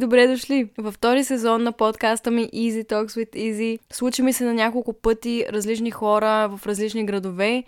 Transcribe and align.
Добре 0.00 0.26
дошли! 0.26 0.68
Във 0.78 0.94
втори 0.94 1.24
сезон 1.24 1.62
на 1.62 1.72
подкаста 1.72 2.30
ми 2.30 2.48
Easy 2.48 2.88
Talks 2.88 3.06
with 3.06 3.36
Easy 3.36 3.78
случи 3.92 4.22
ми 4.22 4.32
се 4.32 4.44
на 4.44 4.54
няколко 4.54 4.92
пъти 4.92 5.46
различни 5.52 5.90
хора 5.90 6.48
в 6.48 6.66
различни 6.66 7.06
градове 7.06 7.64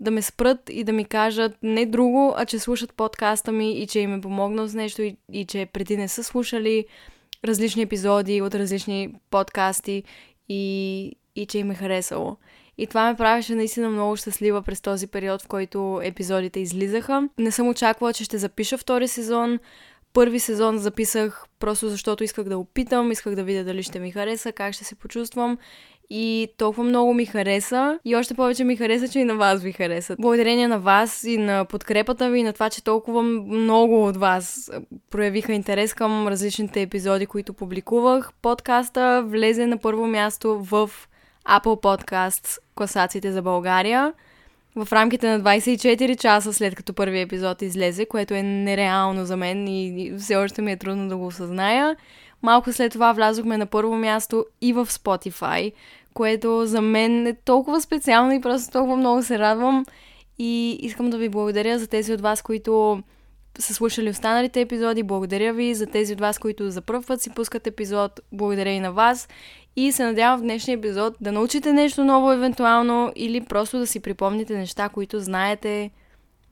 да 0.00 0.10
ме 0.10 0.22
спрат 0.22 0.58
и 0.70 0.84
да 0.84 0.92
ми 0.92 1.04
кажат 1.04 1.56
не 1.62 1.86
друго, 1.86 2.34
а 2.36 2.44
че 2.46 2.58
слушат 2.58 2.94
подкаста 2.94 3.52
ми 3.52 3.72
и 3.72 3.86
че 3.86 4.00
им 4.00 4.14
е 4.14 4.20
помогнал 4.20 4.68
с 4.68 4.74
нещо 4.74 5.02
и, 5.02 5.16
и 5.32 5.44
че 5.44 5.66
преди 5.66 5.96
не 5.96 6.08
са 6.08 6.24
слушали 6.24 6.86
различни 7.44 7.82
епизоди 7.82 8.42
от 8.42 8.54
различни 8.54 9.14
подкасти 9.30 10.02
и, 10.48 11.16
и 11.36 11.46
че 11.46 11.58
им 11.58 11.70
е 11.70 11.74
харесало. 11.74 12.36
И 12.78 12.86
това 12.86 13.10
ме 13.10 13.16
правеше 13.16 13.54
наистина 13.54 13.88
много 13.88 14.16
щастлива 14.16 14.62
през 14.62 14.80
този 14.80 15.06
период, 15.06 15.42
в 15.42 15.48
който 15.48 16.00
епизодите 16.02 16.60
излизаха. 16.60 17.28
Не 17.38 17.50
съм 17.50 17.68
очаквала, 17.68 18.12
че 18.12 18.24
ще 18.24 18.38
запиша 18.38 18.78
втори 18.78 19.08
сезон. 19.08 19.58
Първи 20.14 20.40
сезон 20.40 20.78
записах 20.78 21.44
просто 21.58 21.88
защото 21.88 22.24
исках 22.24 22.44
да 22.44 22.58
опитам, 22.58 23.12
исках 23.12 23.34
да 23.34 23.44
видя 23.44 23.64
дали 23.64 23.82
ще 23.82 23.98
ми 23.98 24.10
хареса, 24.10 24.52
как 24.52 24.74
ще 24.74 24.84
се 24.84 24.94
почувствам. 24.94 25.58
И 26.10 26.48
толкова 26.58 26.84
много 26.84 27.14
ми 27.14 27.26
хареса. 27.26 27.98
И 28.04 28.16
още 28.16 28.34
повече 28.34 28.64
ми 28.64 28.76
хареса, 28.76 29.08
че 29.08 29.18
и 29.18 29.24
на 29.24 29.34
вас 29.34 29.62
ви 29.62 29.72
харесат. 29.72 30.20
Благодарение 30.20 30.68
на 30.68 30.78
вас 30.78 31.24
и 31.24 31.38
на 31.38 31.64
подкрепата 31.64 32.30
ви, 32.30 32.38
и 32.38 32.42
на 32.42 32.52
това, 32.52 32.70
че 32.70 32.84
толкова 32.84 33.22
много 33.22 34.06
от 34.06 34.16
вас 34.16 34.70
проявиха 35.10 35.52
интерес 35.52 35.94
към 35.94 36.28
различните 36.28 36.82
епизоди, 36.82 37.26
които 37.26 37.54
публикувах. 37.54 38.32
Подкаста 38.42 39.24
влезе 39.26 39.66
на 39.66 39.78
първо 39.78 40.06
място 40.06 40.58
в 40.58 40.90
Apple 41.48 41.82
Podcasts 41.82 42.58
класациите 42.74 43.32
за 43.32 43.42
България 43.42 44.12
в 44.76 44.92
рамките 44.92 45.28
на 45.28 45.40
24 45.40 46.18
часа 46.18 46.52
след 46.52 46.74
като 46.74 46.94
първият 46.94 47.26
епизод 47.26 47.62
излезе, 47.62 48.06
което 48.06 48.34
е 48.34 48.42
нереално 48.42 49.24
за 49.24 49.36
мен 49.36 49.68
и 49.68 50.12
все 50.18 50.36
още 50.36 50.62
ми 50.62 50.72
е 50.72 50.76
трудно 50.76 51.08
да 51.08 51.16
го 51.16 51.26
осъзная. 51.26 51.96
Малко 52.42 52.72
след 52.72 52.92
това 52.92 53.12
влязохме 53.12 53.58
на 53.58 53.66
първо 53.66 53.96
място 53.96 54.46
и 54.60 54.72
в 54.72 54.86
Spotify, 54.86 55.72
което 56.14 56.66
за 56.66 56.80
мен 56.80 57.26
е 57.26 57.34
толкова 57.34 57.80
специално 57.80 58.32
и 58.32 58.40
просто 58.40 58.72
толкова 58.72 58.96
много 58.96 59.22
се 59.22 59.38
радвам. 59.38 59.84
И 60.38 60.78
искам 60.80 61.10
да 61.10 61.18
ви 61.18 61.28
благодаря 61.28 61.78
за 61.78 61.86
тези 61.86 62.12
от 62.12 62.20
вас, 62.20 62.42
които 62.42 63.02
са 63.58 63.74
слушали 63.74 64.10
останалите 64.10 64.60
епизоди. 64.60 65.02
Благодаря 65.02 65.52
ви 65.52 65.74
за 65.74 65.86
тези 65.86 66.12
от 66.12 66.20
вас, 66.20 66.38
които 66.38 66.70
за 66.70 66.80
първ 66.80 67.02
път 67.06 67.22
си 67.22 67.30
пускат 67.30 67.66
епизод. 67.66 68.20
Благодаря 68.32 68.70
и 68.70 68.80
на 68.80 68.92
вас. 68.92 69.28
И 69.76 69.92
се 69.92 70.04
надявам 70.04 70.38
в 70.40 70.42
днешния 70.42 70.76
епизод 70.76 71.16
да 71.20 71.32
научите 71.32 71.72
нещо 71.72 72.04
ново 72.04 72.32
евентуално 72.32 73.12
или 73.16 73.44
просто 73.44 73.78
да 73.78 73.86
си 73.86 74.00
припомните 74.00 74.56
неща, 74.56 74.88
които 74.88 75.20
знаете, 75.20 75.90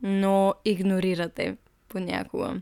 но 0.02 0.54
игнорирате 0.64 1.56
понякога. 1.88 2.54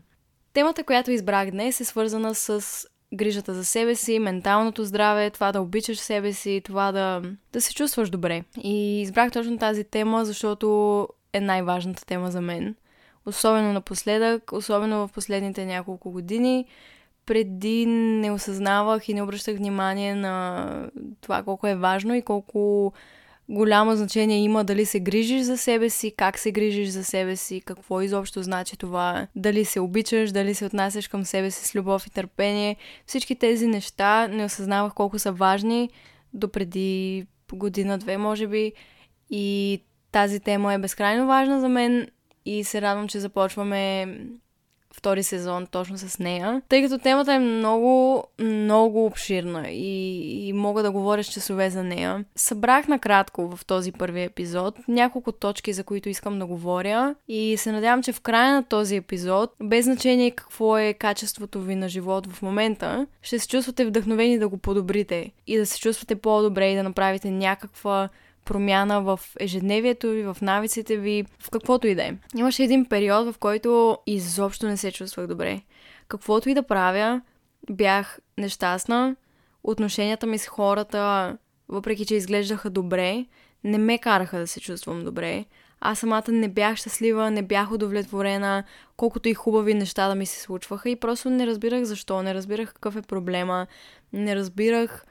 Темата, 0.53 0.83
която 0.83 1.11
избрах 1.11 1.51
днес 1.51 1.79
е 1.79 1.85
свързана 1.85 2.35
с 2.35 2.85
грижата 3.13 3.53
за 3.53 3.65
себе 3.65 3.95
си, 3.95 4.19
менталното 4.19 4.85
здраве, 4.85 5.29
това 5.29 5.51
да 5.51 5.61
обичаш 5.61 5.99
себе 5.99 6.33
си, 6.33 6.61
това 6.65 6.91
да, 6.91 7.21
да 7.53 7.61
се 7.61 7.73
чувстваш 7.73 8.09
добре. 8.09 8.43
И 8.63 9.01
избрах 9.01 9.31
точно 9.31 9.57
тази 9.57 9.83
тема, 9.83 10.25
защото 10.25 11.07
е 11.33 11.39
най-важната 11.39 12.05
тема 12.05 12.31
за 12.31 12.41
мен. 12.41 12.75
Особено 13.25 13.73
напоследък, 13.73 14.51
особено 14.51 15.07
в 15.07 15.11
последните 15.11 15.65
няколко 15.65 16.11
години 16.11 16.65
преди 17.25 17.85
не 17.85 18.31
осъзнавах 18.31 19.09
и 19.09 19.13
не 19.13 19.23
обръщах 19.23 19.57
внимание 19.57 20.15
на 20.15 20.67
това 21.21 21.43
колко 21.43 21.67
е 21.67 21.75
важно 21.75 22.15
и 22.15 22.21
колко 22.21 22.93
голямо 23.49 23.95
значение 23.95 24.37
има 24.37 24.63
дали 24.63 24.85
се 24.85 24.99
грижиш 24.99 25.41
за 25.41 25.57
себе 25.57 25.89
си, 25.89 26.13
как 26.17 26.39
се 26.39 26.51
грижиш 26.51 26.89
за 26.89 27.03
себе 27.03 27.35
си, 27.35 27.61
какво 27.65 28.01
изобщо 28.01 28.43
значи 28.43 28.77
това, 28.77 29.27
дали 29.35 29.65
се 29.65 29.79
обичаш, 29.79 30.31
дали 30.31 30.53
се 30.53 30.65
отнасяш 30.65 31.07
към 31.07 31.25
себе 31.25 31.51
си 31.51 31.67
с 31.67 31.75
любов 31.75 32.07
и 32.07 32.09
търпение. 32.09 32.75
Всички 33.05 33.35
тези 33.35 33.67
неща 33.67 34.27
не 34.27 34.45
осъзнавах 34.45 34.93
колко 34.93 35.19
са 35.19 35.31
важни 35.31 35.89
до 36.33 36.47
преди 36.47 37.25
година-две, 37.53 38.17
може 38.17 38.47
би. 38.47 38.73
И 39.29 39.79
тази 40.11 40.39
тема 40.39 40.73
е 40.73 40.77
безкрайно 40.77 41.27
важна 41.27 41.59
за 41.59 41.69
мен 41.69 42.07
и 42.45 42.63
се 42.63 42.81
радвам, 42.81 43.07
че 43.07 43.19
започваме 43.19 44.07
втори 44.93 45.23
сезон 45.23 45.67
точно 45.67 45.97
с 45.97 46.19
нея, 46.19 46.61
тъй 46.69 46.83
като 46.83 46.97
темата 46.97 47.33
е 47.33 47.39
много, 47.39 48.23
много 48.39 49.05
обширна 49.05 49.69
и, 49.69 50.47
и 50.47 50.53
мога 50.53 50.83
да 50.83 50.91
говоря 50.91 51.23
с 51.23 51.27
часове 51.27 51.69
за 51.69 51.83
нея. 51.83 52.25
Събрах 52.35 52.87
накратко 52.87 53.55
в 53.55 53.65
този 53.65 53.91
първи 53.91 54.23
епизод 54.23 54.75
няколко 54.87 55.31
точки, 55.31 55.73
за 55.73 55.83
които 55.83 56.09
искам 56.09 56.39
да 56.39 56.45
говоря 56.45 57.15
и 57.27 57.57
се 57.57 57.71
надявам, 57.71 58.03
че 58.03 58.13
в 58.13 58.21
края 58.21 58.53
на 58.53 58.63
този 58.63 58.95
епизод, 58.95 59.53
без 59.63 59.85
значение 59.85 60.31
какво 60.31 60.77
е 60.77 60.93
качеството 60.93 61.61
ви 61.61 61.75
на 61.75 61.89
живот 61.89 62.27
в 62.27 62.41
момента, 62.41 63.07
ще 63.21 63.39
се 63.39 63.47
чувствате 63.47 63.85
вдъхновени 63.85 64.39
да 64.39 64.47
го 64.47 64.57
подобрите 64.57 65.31
и 65.47 65.57
да 65.57 65.65
се 65.65 65.79
чувствате 65.79 66.15
по-добре 66.15 66.71
и 66.71 66.75
да 66.75 66.83
направите 66.83 67.31
някаква 67.31 68.09
промяна 68.45 69.01
в 69.01 69.19
ежедневието 69.39 70.09
ви, 70.09 70.23
в 70.23 70.37
навиците 70.41 70.97
ви, 70.97 71.25
в 71.39 71.49
каквото 71.49 71.87
и 71.87 71.95
да 71.95 72.03
е. 72.03 72.13
Имаше 72.37 72.63
един 72.63 72.85
период, 72.85 73.33
в 73.33 73.37
който 73.37 73.97
изобщо 74.07 74.67
не 74.67 74.77
се 74.77 74.91
чувствах 74.91 75.27
добре. 75.27 75.61
Каквото 76.07 76.49
и 76.49 76.53
да 76.53 76.63
правя, 76.63 77.21
бях 77.69 78.19
нещастна. 78.37 79.15
Отношенията 79.63 80.27
ми 80.27 80.37
с 80.37 80.47
хората, 80.47 81.37
въпреки 81.69 82.05
че 82.05 82.15
изглеждаха 82.15 82.69
добре, 82.69 83.25
не 83.63 83.77
ме 83.77 83.97
караха 83.97 84.39
да 84.39 84.47
се 84.47 84.59
чувствам 84.59 85.03
добре. 85.03 85.45
Аз 85.81 85.99
самата 85.99 86.23
не 86.27 86.49
бях 86.49 86.77
щастлива, 86.77 87.31
не 87.31 87.41
бях 87.41 87.71
удовлетворена, 87.71 88.63
колкото 88.97 89.29
и 89.29 89.33
хубави 89.33 89.73
неща 89.73 90.07
да 90.07 90.15
ми 90.15 90.25
се 90.25 90.41
случваха 90.41 90.89
и 90.89 90.95
просто 90.95 91.29
не 91.29 91.47
разбирах 91.47 91.83
защо, 91.83 92.23
не 92.23 92.33
разбирах 92.33 92.73
какъв 92.73 92.95
е 92.95 93.01
проблема, 93.01 93.67
не 94.13 94.35
разбирах 94.35 95.05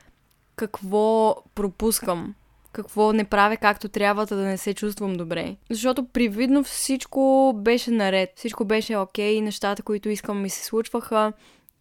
какво 0.57 1.37
пропускам 1.55 2.35
какво 2.73 3.13
не 3.13 3.25
правя 3.25 3.57
както 3.57 3.89
трябва, 3.89 4.27
да 4.27 4.37
не 4.37 4.57
се 4.57 4.75
чувствам 4.75 5.13
добре. 5.13 5.57
Защото 5.71 6.05
привидно 6.05 6.65
всичко 6.65 7.53
беше 7.57 7.91
наред. 7.91 8.33
Всичко 8.37 8.65
беше 8.65 8.97
окей, 8.97 9.37
okay, 9.37 9.41
нещата, 9.41 9.83
които 9.83 10.09
искам 10.09 10.43
ми 10.43 10.51
се 10.51 10.65
случваха. 10.65 11.33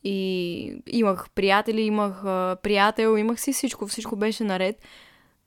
И 0.03 0.81
имах 0.87 1.29
приятели, 1.35 1.81
имах 1.81 2.21
приятел, 2.61 3.17
имах 3.17 3.41
си 3.41 3.53
всичко, 3.53 3.87
всичко 3.87 4.15
беше 4.15 4.43
наред. 4.43 4.75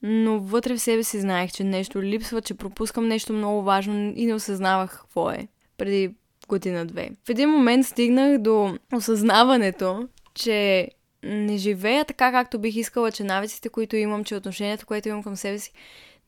Но 0.02 0.41
вътре 0.41 0.75
в 0.75 0.81
себе 0.81 1.02
си 1.02 1.20
знаех, 1.20 1.52
че 1.52 1.64
нещо 1.64 2.02
липсва, 2.02 2.41
че 2.41 2.54
пропускам 2.54 3.08
нещо 3.08 3.32
много 3.32 3.62
важно 3.62 4.12
и 4.16 4.26
не 4.26 4.34
осъзнавах 4.34 4.98
какво 5.00 5.31
е. 5.31 5.48
Преди 5.78 6.14
година-две. 6.48 7.10
В 7.25 7.28
един 7.28 7.50
момент 7.50 7.86
стигнах 7.86 8.38
до 8.38 8.78
осъзнаването, 8.94 10.08
че 10.34 10.88
не 11.22 11.56
живея 11.56 12.05
така, 12.05 12.33
както 12.33 12.59
бих 12.59 12.77
искала, 12.77 13.12
че 13.12 13.25
навиците, 13.25 13.69
които 13.69 13.97
имам, 13.97 14.25
че 14.25 14.37
отношението, 14.37 14.87
което 14.87 15.09
имам 15.09 15.22
към 15.22 15.37
себе 15.37 15.59
си, 15.59 15.72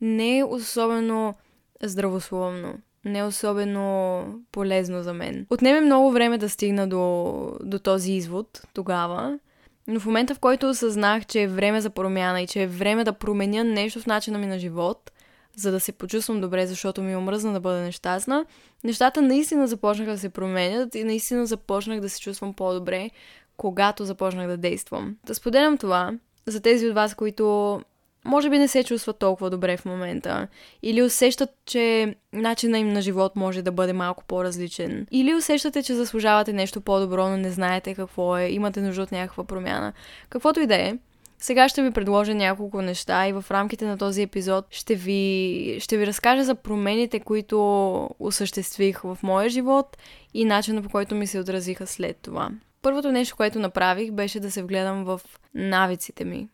не 0.01 0.37
е 0.37 0.43
особено 0.43 1.35
здравословно. 1.83 2.73
Не 3.05 3.19
е 3.19 3.23
особено 3.23 4.25
полезно 4.51 5.03
за 5.03 5.13
мен. 5.13 5.45
Отнеме 5.49 5.81
много 5.81 6.11
време 6.11 6.37
да 6.37 6.49
стигна 6.49 6.87
до, 6.87 7.57
до 7.63 7.79
този 7.79 8.13
извод 8.13 8.61
тогава, 8.73 9.39
но 9.87 9.99
в 9.99 10.05
момента, 10.05 10.35
в 10.35 10.39
който 10.39 10.69
осъзнах, 10.69 11.25
че 11.25 11.41
е 11.41 11.47
време 11.47 11.81
за 11.81 11.89
промяна 11.89 12.41
и 12.41 12.47
че 12.47 12.63
е 12.63 12.67
време 12.67 13.03
да 13.03 13.13
променя 13.13 13.63
нещо 13.63 13.99
в 13.99 14.07
начина 14.07 14.37
ми 14.37 14.45
на 14.45 14.59
живот, 14.59 15.11
за 15.55 15.71
да 15.71 15.79
се 15.79 15.91
почувствам 15.91 16.41
добре, 16.41 16.67
защото 16.67 17.01
ми 17.01 17.15
омръзна 17.15 17.53
да 17.53 17.59
бъда 17.59 17.79
нещастна, 17.79 18.45
нещата 18.83 19.21
наистина 19.21 19.67
започнаха 19.67 20.11
да 20.11 20.17
се 20.17 20.29
променят 20.29 20.95
и 20.95 21.03
наистина 21.03 21.45
започнах 21.45 21.99
да 21.99 22.09
се 22.09 22.21
чувствам 22.21 22.53
по-добре, 22.53 23.09
когато 23.57 24.05
започнах 24.05 24.47
да 24.47 24.57
действам. 24.57 25.15
Да 25.25 25.35
споделям 25.35 25.77
това 25.77 26.11
за 26.45 26.61
тези 26.61 26.87
от 26.87 26.95
вас, 26.95 27.15
които 27.15 27.81
може 28.25 28.49
би 28.49 28.57
не 28.57 28.67
се 28.67 28.83
чувстват 28.83 29.19
толкова 29.19 29.49
добре 29.49 29.77
в 29.77 29.85
момента, 29.85 30.47
или 30.83 31.01
усещат, 31.01 31.49
че 31.65 32.15
начинът 32.33 32.81
им 32.81 32.93
на 32.93 33.01
живот 33.01 33.35
може 33.35 33.61
да 33.61 33.71
бъде 33.71 33.93
малко 33.93 34.23
по-различен, 34.27 35.07
или 35.11 35.35
усещате, 35.35 35.83
че 35.83 35.93
заслужавате 35.93 36.53
нещо 36.53 36.81
по-добро, 36.81 37.29
но 37.29 37.37
не 37.37 37.51
знаете 37.51 37.95
какво 37.95 38.37
е, 38.37 38.49
имате 38.49 38.81
нужда 38.81 39.01
от 39.01 39.11
някаква 39.11 39.43
промяна. 39.43 39.93
Каквото 40.29 40.59
и 40.59 40.67
да 40.67 40.75
е, 40.75 40.97
сега 41.37 41.69
ще 41.69 41.83
ви 41.83 41.91
предложа 41.91 42.35
няколко 42.35 42.81
неща 42.81 43.27
и 43.27 43.33
в 43.33 43.45
рамките 43.51 43.85
на 43.85 43.97
този 43.97 44.21
епизод 44.21 44.65
ще 44.69 44.95
ви, 44.95 45.77
ще 45.79 45.97
ви 45.97 46.07
разкажа 46.07 46.43
за 46.43 46.55
промените, 46.55 47.19
които 47.19 48.09
осъществих 48.19 49.01
в 49.01 49.17
моя 49.23 49.49
живот 49.49 49.97
и 50.33 50.45
начина 50.45 50.81
по 50.81 50.89
който 50.89 51.15
ми 51.15 51.27
се 51.27 51.39
отразиха 51.39 51.87
след 51.87 52.17
това. 52.17 52.49
Първото 52.85 53.11
нещо, 53.11 53.35
което 53.35 53.59
направих, 53.59 54.11
беше 54.11 54.39
да 54.39 54.51
се 54.51 54.63
вгледам 54.63 55.03
в 55.03 55.21
навиците 55.53 56.25
ми. 56.25 56.49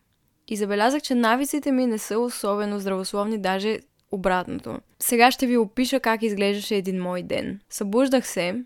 И 0.48 0.56
забелязах, 0.56 1.02
че 1.02 1.14
навиците 1.14 1.72
ми 1.72 1.86
не 1.86 1.98
са 1.98 2.18
особено 2.18 2.78
здравословни, 2.78 3.38
даже 3.38 3.78
обратното. 4.10 4.78
Сега 4.98 5.30
ще 5.30 5.46
ви 5.46 5.56
опиша 5.56 6.00
как 6.00 6.22
изглеждаше 6.22 6.76
един 6.76 7.02
мой 7.02 7.22
ден. 7.22 7.60
Събуждах 7.70 8.26
се 8.26 8.64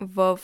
в 0.00 0.40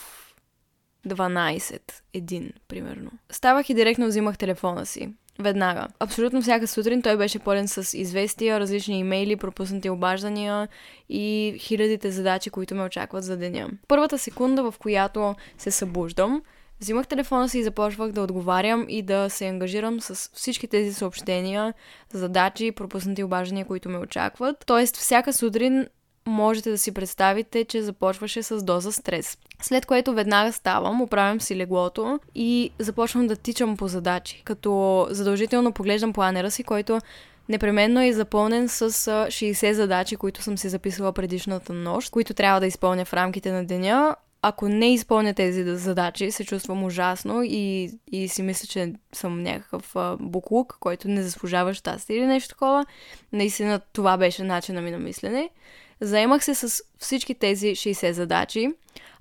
12, 1.06 1.81
един, 2.12 2.53
примерно. 2.69 3.11
Ставах 3.31 3.71
и 3.71 3.75
директно 3.75 4.06
взимах 4.06 4.39
телефона 4.39 4.87
си 4.87 5.15
веднага. 5.38 5.87
Абсолютно 6.00 6.43
всяка 6.43 6.67
сутрин 6.67 7.02
той 7.02 7.17
беше 7.17 7.38
пълен 7.38 7.69
с 7.69 7.99
известия, 7.99 8.61
различни 8.61 8.99
имейли, 8.99 9.37
пропуснати 9.37 9.90
обаждания 9.90 10.69
и 11.08 11.56
хилядите 11.58 12.11
задачи, 12.11 12.50
които 12.50 12.75
ме 12.75 12.85
очакват 12.85 13.25
за 13.25 13.37
деня. 13.37 13.69
Първата 13.88 14.19
секунда, 14.19 14.62
в 14.62 14.75
която 14.79 15.35
се 15.58 15.70
събуждам, 15.70 16.43
Взимах 16.81 17.06
телефона 17.06 17.49
си 17.49 17.58
и 17.58 17.62
започвах 17.62 18.12
да 18.12 18.23
отговарям 18.23 18.87
и 18.88 19.02
да 19.02 19.31
се 19.31 19.46
ангажирам 19.46 20.00
с 20.00 20.31
всички 20.35 20.69
тези 20.69 20.94
съобщения, 20.94 21.75
задачи, 22.12 22.73
пропуснати 22.73 23.23
обаждания, 23.23 23.67
които 23.67 23.88
ме 23.88 23.99
очакват. 23.99 24.64
Тоест, 24.67 24.96
всяка 24.96 25.32
сутрин 25.32 25.87
можете 26.29 26.71
да 26.71 26.79
си 26.79 26.93
представите, 26.93 27.65
че 27.65 27.83
започваше 27.83 28.43
с 28.43 28.63
доза 28.63 28.93
стрес. 28.93 29.39
След 29.63 29.87
което 29.87 30.15
веднага 30.15 30.53
ставам, 30.53 31.01
оправям 31.01 31.41
си 31.41 31.57
леглото 31.57 32.19
и 32.35 32.71
започвам 32.79 33.27
да 33.27 33.37
тичам 33.37 33.77
по 33.77 33.89
задачи, 33.89 34.43
като 34.45 35.07
задължително 35.11 35.73
поглеждам 35.73 36.13
планера 36.13 36.51
си, 36.51 36.65
който 36.65 37.01
непременно 37.49 38.03
е 38.03 38.13
запълнен 38.13 38.69
с 38.69 38.91
60 38.91 39.73
задачи, 39.73 40.17
които 40.17 40.43
съм 40.43 40.59
си 40.59 40.69
записала 40.69 41.13
предишната 41.13 41.73
нощ, 41.73 42.11
които 42.11 42.35
трябва 42.35 42.61
да 42.61 42.67
изпълня 42.67 43.05
в 43.05 43.15
рамките 43.15 43.53
на 43.53 43.65
деня. 43.65 44.17
Ако 44.43 44.69
не 44.69 44.93
изпълня 44.95 45.35
тези 45.35 45.77
задачи, 45.77 46.31
се 46.31 46.45
чувствам 46.45 46.85
ужасно 46.85 47.43
и, 47.43 47.91
и 48.13 48.29
си 48.29 48.43
мисля, 48.43 48.67
че 48.67 48.93
съм 49.13 49.43
някакъв 49.43 49.95
буклук, 50.21 50.77
който 50.81 51.09
не 51.09 51.23
заслужава 51.23 51.75
щастие 51.75 52.17
или 52.17 52.27
нещо 52.27 52.49
такова. 52.49 52.87
Наистина 53.33 53.81
това 53.93 54.17
беше 54.17 54.43
начина 54.43 54.81
ми 54.81 54.91
на 54.91 54.99
мислене. 54.99 55.51
Заемах 56.00 56.45
се 56.45 56.55
с 56.55 56.83
всички 56.99 57.35
тези 57.35 57.67
60 57.67 58.11
задачи. 58.11 58.71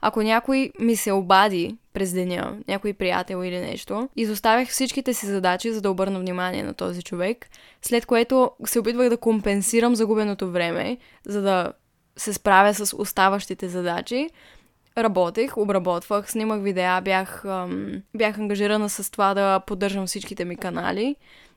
Ако 0.02 0.22
някой 0.22 0.72
ми 0.80 0.96
се 0.96 1.12
обади 1.12 1.78
през 1.94 2.14
деня, 2.14 2.58
някой 2.68 2.94
приятел 2.94 3.44
или 3.44 3.60
нещо, 3.60 4.10
изоставях 4.16 4.70
всичките 4.70 5.14
си 5.14 5.26
задачи, 5.26 5.74
за 5.74 5.82
да 5.82 5.92
обърна 5.92 6.20
внимание 6.20 6.64
на 6.64 6.74
този 6.74 7.04
човек, 7.04 7.50
след 7.82 8.06
което 8.06 8.52
се 8.66 8.80
опитвах 8.80 9.10
да 9.10 9.18
компенсирам 9.18 9.96
загубеното 9.96 10.52
време, 10.52 10.98
за 11.26 11.42
да 11.42 11.74
се 12.18 12.34
справя 12.34 12.74
с 12.74 12.98
оставащите 12.98 13.70
задачи. 13.70 14.30
Работех, 14.98 15.58
обработвах, 15.58 16.32
снимах 16.32 16.62
видеа, 16.62 17.02
бях, 17.02 17.46
ам, 17.46 18.02
бях 18.16 18.38
ангажирана 18.38 18.90
с 18.90 19.12
това 19.12 19.34
да 19.34 19.60
поддържам 19.60 20.08
всичките 20.08 20.46
ми 20.46 20.56
канали 20.56 21.16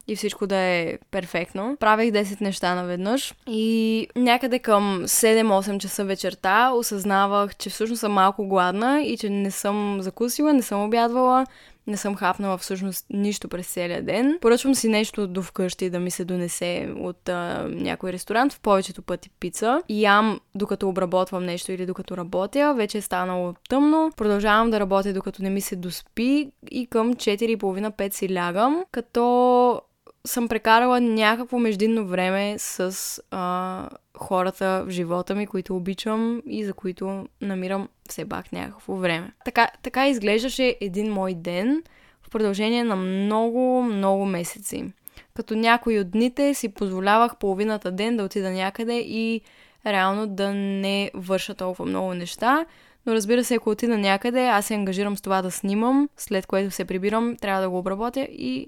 и 0.09 0.17
всичко 0.17 0.47
да 0.47 0.57
е 0.57 0.99
перфектно. 1.11 1.77
Правех 1.81 2.11
10 2.11 2.41
неща 2.41 2.75
наведнъж 2.75 3.35
и 3.47 4.09
някъде 4.17 4.59
към 4.59 5.03
7-8 5.05 5.79
часа 5.79 6.05
вечерта 6.05 6.73
осъзнавах, 6.75 7.57
че 7.57 7.71
всъщност 7.71 8.01
съм 8.01 8.13
малко 8.13 8.49
гладна 8.49 9.03
и 9.03 9.17
че 9.17 9.31
не 9.31 9.51
съм 9.51 9.99
закусила, 10.01 10.53
не 10.53 10.63
съм 10.63 10.85
обядвала, 10.85 11.47
не 11.87 11.97
съм 11.97 12.17
хапнала 12.17 12.59
всъщност 12.59 13.07
нищо 13.11 13.49
през 13.49 13.67
целия 13.67 14.03
ден. 14.03 14.39
Поръчвам 14.41 14.75
си 14.75 14.89
нещо 14.89 15.27
до 15.27 15.43
вкъщи 15.43 15.91
да 15.91 16.01
ми 16.01 16.11
се 16.11 16.25
донесе 16.25 16.93
от 16.97 17.29
а, 17.29 17.69
някой 17.69 18.13
ресторант, 18.13 18.53
в 18.53 18.61
повечето 18.61 19.03
пъти 19.03 19.31
пица. 19.31 19.83
И 19.89 20.03
ям 20.03 20.41
докато 20.55 20.89
обработвам 20.89 21.45
нещо 21.45 21.73
или 21.73 21.87
докато 21.87 22.17
работя. 22.17 22.75
Вече 22.77 22.99
е 22.99 23.03
станало 23.03 23.55
тъмно. 23.69 24.11
Продължавам 24.17 24.71
да 24.71 24.81
работя 24.81 25.13
докато 25.13 25.43
не 25.43 25.51
ми 25.51 25.61
се 25.61 25.77
доспи 25.77 26.51
и 26.71 26.87
към 26.87 27.15
4.30-5 27.15 28.13
си 28.13 28.35
лягам, 28.35 28.85
като 28.93 29.81
съм 30.27 30.49
прекарала 30.49 31.01
някакво 31.01 31.59
междинно 31.59 32.07
време 32.07 32.55
с 32.59 32.97
а, 33.31 33.89
хората 34.17 34.85
в 34.87 34.91
живота 34.91 35.35
ми, 35.35 35.47
които 35.47 35.77
обичам 35.77 36.43
и 36.47 36.65
за 36.65 36.75
които 36.75 37.27
намирам 37.41 37.89
все 38.09 38.29
пак 38.29 38.53
някакво 38.53 38.95
време. 38.95 39.33
Така, 39.45 39.69
така 39.83 40.09
изглеждаше 40.09 40.77
един 40.81 41.13
мой 41.13 41.35
ден 41.35 41.83
в 42.23 42.31
продължение 42.31 42.85
на 42.85 42.97
много, 42.97 43.83
много 43.83 44.27
месеци. 44.27 44.93
Като 45.35 45.55
някои 45.55 45.99
от 46.01 46.11
дните 46.11 46.55
си 46.55 46.69
позволявах 46.69 47.37
половината 47.37 47.93
ден 47.93 48.17
да 48.17 48.25
отида 48.25 48.51
някъде 48.51 48.99
и 48.99 49.41
реално 49.87 50.27
да 50.27 50.55
не 50.55 51.11
върша 51.15 51.55
толкова 51.55 51.87
много 51.87 52.15
неща. 52.15 52.67
Но 53.07 53.15
разбира 53.15 53.45
се, 53.45 53.55
ако 53.55 53.71
отида 53.71 53.99
някъде, 53.99 54.47
аз 54.47 54.67
се 54.67 54.75
ангажирам 54.75 55.17
с 55.17 55.21
това 55.21 55.43
да 55.43 55.51
снимам, 55.51 56.09
след 56.17 56.47
което 56.47 56.71
се 56.71 56.85
прибирам, 56.85 57.37
трябва 57.37 57.63
да 57.63 57.71
го 57.71 57.79
обработя 57.79 58.21
и 58.21 58.67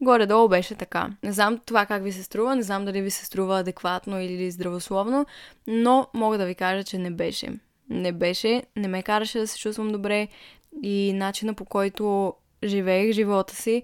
Горе-долу 0.00 0.48
беше 0.48 0.74
така. 0.74 1.10
Не 1.22 1.32
знам 1.32 1.60
това 1.66 1.86
как 1.86 2.02
ви 2.02 2.12
се 2.12 2.22
струва, 2.22 2.56
не 2.56 2.62
знам 2.62 2.84
дали 2.84 3.02
ви 3.02 3.10
се 3.10 3.24
струва 3.24 3.58
адекватно 3.58 4.20
или 4.20 4.50
здравословно, 4.50 5.26
но 5.66 6.06
мога 6.14 6.38
да 6.38 6.46
ви 6.46 6.54
кажа, 6.54 6.84
че 6.84 6.98
не 6.98 7.10
беше. 7.10 7.52
Не 7.90 8.12
беше, 8.12 8.62
не 8.76 8.88
ме 8.88 9.02
караше 9.02 9.38
да 9.38 9.46
се 9.46 9.58
чувствам 9.58 9.92
добре 9.92 10.28
и 10.82 11.12
начина 11.12 11.54
по 11.54 11.64
който 11.64 12.34
живеех 12.64 13.12
живота 13.12 13.54
си 13.54 13.82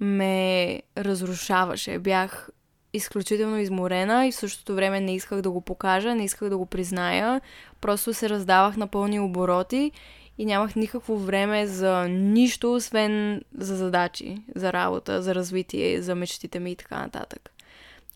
ме 0.00 0.82
разрушаваше. 0.98 1.98
Бях 1.98 2.50
изключително 2.92 3.58
изморена 3.58 4.26
и 4.26 4.32
в 4.32 4.34
същото 4.34 4.74
време 4.74 5.00
не 5.00 5.14
исках 5.14 5.40
да 5.40 5.50
го 5.50 5.60
покажа, 5.60 6.14
не 6.14 6.24
исках 6.24 6.48
да 6.48 6.58
го 6.58 6.66
призная. 6.66 7.40
Просто 7.80 8.14
се 8.14 8.28
раздавах 8.28 8.76
на 8.76 8.86
пълни 8.86 9.20
обороти 9.20 9.92
и 10.38 10.44
нямах 10.44 10.76
никакво 10.76 11.18
време 11.18 11.66
за 11.66 12.08
нищо, 12.08 12.74
освен 12.74 13.42
за 13.58 13.76
задачи, 13.76 14.38
за 14.54 14.72
работа, 14.72 15.22
за 15.22 15.34
развитие, 15.34 16.02
за 16.02 16.14
мечтите 16.14 16.60
ми 16.60 16.70
и 16.72 16.76
така 16.76 16.98
нататък. 16.98 17.50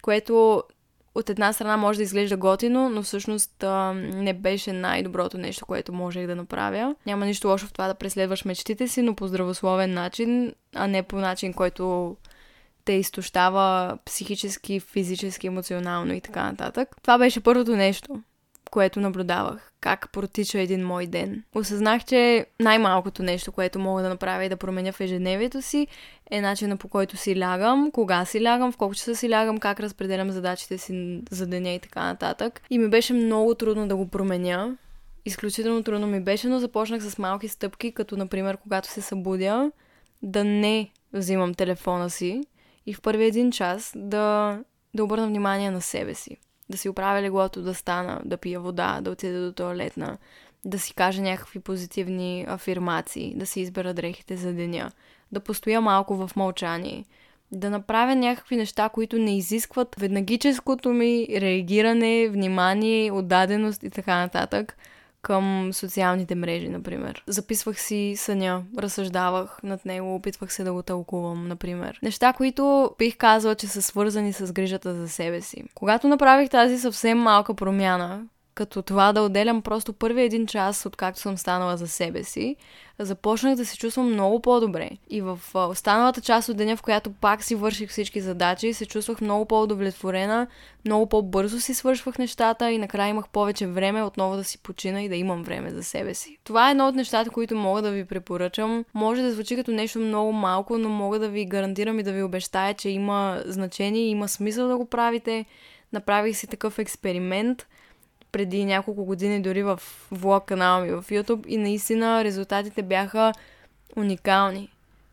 Което 0.03 0.63
от 1.15 1.31
една 1.31 1.53
страна 1.53 1.77
може 1.77 1.97
да 1.97 2.03
изглежда 2.03 2.37
готино, 2.37 2.91
но 2.91 3.03
всъщност 3.03 3.63
а, 3.63 3.93
не 3.95 4.33
беше 4.33 4.73
най-доброто 4.73 5.39
нещо, 5.39 5.67
което 5.67 5.93
можех 5.93 6.27
да 6.27 6.37
направя. 6.37 6.95
Няма 7.07 7.27
нищо 7.27 7.49
лошо 7.49 7.67
в 7.67 7.73
това 7.73 7.87
да 7.89 7.95
преследваш 7.95 8.45
мечтите 8.45 8.89
си, 8.89 9.03
но 9.03 9.15
по 9.15 9.29
здравословен 9.29 9.95
начин, 9.95 10.53
а 10.75 10.87
не 10.87 11.03
по 11.03 11.17
начин, 11.17 11.53
който 11.53 12.17
те 12.85 12.93
изтощава 12.93 13.99
психически, 14.05 14.81
физически, 14.81 15.47
емоционално 15.47 16.15
и 16.15 16.21
така 16.21 16.45
нататък. 16.45 16.97
Това 17.03 17.19
беше 17.19 17.41
първото 17.41 17.77
нещо 17.77 18.23
което 18.71 19.01
наблюдавах, 19.01 19.73
как 19.81 20.13
протича 20.13 20.61
един 20.61 20.87
мой 20.87 21.07
ден. 21.07 21.45
Осъзнах, 21.55 22.05
че 22.05 22.47
най-малкото 22.61 23.23
нещо, 23.23 23.53
което 23.53 23.79
мога 23.79 24.03
да 24.03 24.09
направя 24.09 24.45
и 24.45 24.49
да 24.49 24.57
променя 24.57 24.93
в 24.93 25.01
ежедневието 25.01 25.63
си, 25.63 25.87
е 26.31 26.41
начина 26.41 26.77
по 26.77 26.89
който 26.89 27.17
си 27.17 27.41
лягам, 27.41 27.91
кога 27.91 28.25
си 28.25 28.45
лягам, 28.45 28.73
в 28.73 28.77
колко 28.77 28.95
часа 28.95 29.17
си 29.17 29.31
лягам, 29.31 29.59
как 29.59 29.81
разпределям 29.81 30.31
задачите 30.31 30.79
си 30.79 31.21
за 31.31 31.47
деня 31.47 31.71
и 31.71 31.79
така 31.79 32.05
нататък. 32.05 32.63
И 32.71 32.79
ми 32.79 32.89
беше 32.89 33.13
много 33.13 33.55
трудно 33.55 33.89
да 33.89 33.97
го 33.97 34.09
променя. 34.09 34.77
Изключително 35.25 35.83
трудно 35.83 36.07
ми 36.07 36.21
беше, 36.21 36.49
но 36.49 36.59
започнах 36.59 37.03
с 37.03 37.19
малки 37.19 37.49
стъпки, 37.49 37.93
като 37.93 38.17
например, 38.17 38.57
когато 38.57 38.89
се 38.89 39.01
събудя, 39.01 39.73
да 40.23 40.45
не 40.45 40.91
взимам 41.13 41.55
телефона 41.55 42.11
си 42.11 42.43
и 42.87 42.95
в 42.95 43.01
първи 43.01 43.25
един 43.25 43.51
час 43.51 43.93
да, 43.97 44.59
да 44.95 45.05
обърна 45.05 45.27
внимание 45.27 45.71
на 45.71 45.81
себе 45.81 46.15
си 46.15 46.37
да 46.71 46.79
си 46.79 46.89
оправя 46.89 47.23
леглото, 47.23 47.63
да 47.63 47.75
стана, 47.75 48.21
да 48.25 48.37
пия 48.37 48.61
вода, 48.61 49.01
да 49.01 49.11
отида 49.11 49.47
до 49.47 49.53
туалетна, 49.53 50.19
да 50.65 50.79
си 50.79 50.95
кажа 50.95 51.23
някакви 51.23 51.61
позитивни 51.61 52.45
афирмации, 52.49 53.35
да 53.37 53.47
си 53.47 53.61
избера 53.61 53.95
дрехите 53.95 54.37
за 54.37 54.53
деня, 54.53 54.91
да 55.33 55.41
постоя 55.41 55.81
малко 55.81 56.17
в 56.17 56.31
мълчание, 56.37 57.05
да 57.53 57.71
направя 57.71 58.15
някакви 58.15 58.57
неща, 58.57 58.89
които 58.89 59.19
не 59.19 59.37
изискват 59.37 59.97
веднагическото 59.99 60.89
ми 60.89 61.27
реагиране, 61.31 62.29
внимание, 62.29 63.13
отдаденост 63.13 63.83
и 63.83 63.91
така 63.91 64.19
нататък– 64.19 64.77
към 65.29 65.73
социалните 65.73 66.35
мрежи, 66.35 66.69
например. 66.69 67.25
Записвах 67.27 67.81
си 67.81 68.15
съня, 68.17 68.63
разсъждавах 68.79 69.61
над 69.63 69.85
него, 69.85 70.15
опитвах 70.15 70.53
се 70.53 70.65
да 70.65 70.73
го 70.73 70.83
тълкувам, 70.83 71.49
например. 71.49 71.99
Неща, 72.03 72.33
които 72.33 72.91
бих 72.99 73.17
казала, 73.17 73.55
че 73.55 73.67
са 73.67 73.83
свързани 73.83 74.33
с 74.33 74.53
грижата 74.53 74.95
за 74.95 75.09
себе 75.09 75.41
си. 75.41 75.65
Когато 75.75 76.09
направих 76.09 76.51
тази 76.51 76.79
съвсем 76.79 77.19
малка 77.19 77.55
промяна, 77.55 78.23
като 78.59 78.83
това 78.83 79.13
да 79.13 79.23
отделям 79.23 79.63
просто 79.63 79.93
първи 79.93 80.23
един 80.23 80.47
час, 80.47 80.87
откакто 80.87 81.21
съм 81.21 81.39
станала 81.39 81.77
за 81.77 81.89
себе 81.89 82.25
си, 82.25 82.57
започнах 82.99 83.57
да 83.57 83.67
се 83.67 83.77
чувствам 83.77 84.13
много 84.13 84.43
по-добре. 84.43 84.91
И 85.11 85.21
в 85.21 85.39
останалата 85.55 86.21
част 86.21 86.49
от 86.49 86.57
деня, 86.57 86.77
в 86.77 86.83
която 86.83 87.13
пак 87.13 87.45
си 87.45 87.55
върших 87.55 87.91
всички 87.91 88.21
задачи, 88.21 88.73
се 88.73 88.87
чувствах 88.87 89.21
много 89.21 89.45
по-удовлетворена, 89.45 90.47
много 90.85 91.07
по-бързо 91.07 91.61
си 91.61 91.75
свършвах 91.75 92.19
нещата 92.19 92.71
и 92.73 92.79
накрая 92.79 93.09
имах 93.09 93.29
повече 93.29 93.67
време 93.67 94.03
отново 94.03 94.37
да 94.37 94.45
си 94.45 94.59
почина 94.59 95.03
и 95.03 95.09
да 95.09 95.17
имам 95.17 95.43
време 95.43 95.71
за 95.71 95.83
себе 95.83 96.15
си. 96.15 96.39
Това 96.45 96.69
е 96.69 96.71
едно 96.71 96.89
от 96.89 96.95
нещата, 96.95 97.31
които 97.31 97.57
мога 97.57 97.83
да 97.83 97.91
ви 97.91 98.05
препоръчам. 98.05 98.85
Може 98.95 99.23
да 99.23 99.33
звучи 99.33 99.57
като 99.57 99.71
нещо 99.71 99.99
много 99.99 100.33
малко, 100.33 100.79
но 100.79 100.89
мога 100.89 101.19
да 101.19 101.29
ви 101.29 101.47
гарантирам 101.47 101.99
и 101.99 102.03
да 102.03 102.13
ви 102.13 102.23
обещая, 102.23 102.75
че 102.75 102.89
има 102.89 103.43
значение 103.47 104.03
и 104.03 104.11
има 104.11 104.29
смисъл 104.29 104.69
да 104.69 104.77
го 104.77 104.87
правите. 104.87 105.45
Направих 105.93 106.37
си 106.37 106.47
такъв 106.47 106.79
експеримент– 106.79 107.67
преди 108.33 108.65
няколко 108.65 109.05
години 109.05 109.43
дори 109.43 109.63
в 109.63 109.81
влог 110.11 110.45
канала 110.45 110.81
ми 110.81 110.91
в 110.91 111.05
YouTube 111.11 111.47
и 111.47 111.57
наистина 111.57 112.25
резултатите 112.25 112.83
бяха 112.83 113.33
уникални. 113.97 114.69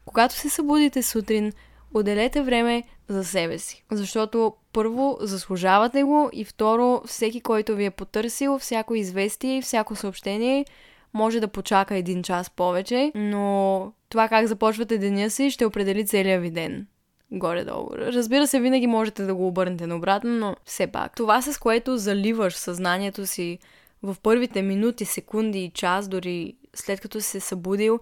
Когато 0.06 0.36
се 0.36 0.50
събудите 0.50 1.04
сутрин, 1.04 1.54
отделете 1.94 2.42
време 2.42 2.84
за 3.08 3.24
себе 3.24 3.58
си. 3.58 3.84
Защото 3.92 4.54
първо 4.74 5.18
заслужавате 5.22 6.04
го 6.04 6.30
и 6.34 6.46
второ 6.46 7.02
всеки, 7.06 7.42
който 7.42 7.76
ви 7.76 7.86
е 7.86 7.92
потърсил, 7.92 8.60
всяко 8.60 8.96
известие 8.96 9.58
и 9.58 9.62
всяко 9.62 9.96
съобщение 9.96 10.66
може 11.14 11.40
да 11.40 11.48
почака 11.48 11.96
един 11.96 12.24
час 12.24 12.50
повече, 12.50 13.12
но 13.16 13.92
това 14.10 14.28
как 14.28 14.48
започвате 14.48 14.98
деня 14.98 15.30
си 15.30 15.52
ще 15.52 15.66
определи 15.66 16.06
целия 16.06 16.40
ви 16.40 16.52
ден 16.52 16.88
горе-долу. 17.36 17.90
Разбира 17.98 18.48
се, 18.48 18.60
винаги 18.60 18.88
можете 18.88 19.24
да 19.24 19.36
го 19.36 19.48
обърнете 19.48 19.88
наобратно, 19.88 20.32
но 20.32 20.56
все 20.66 20.88
пак. 20.88 21.16
Това 21.16 21.42
с 21.42 21.58
което 21.58 21.98
заливаш 21.98 22.56
съзнанието 22.56 23.26
си 23.26 23.60
в 24.04 24.16
първите 24.24 24.62
минути, 24.62 25.06
секунди 25.06 25.64
и 25.64 25.70
час, 25.70 26.08
дори 26.08 26.56
след 26.74 27.02
като 27.02 27.22
си 27.22 27.30
се 27.30 27.40
събудил, 27.40 28.00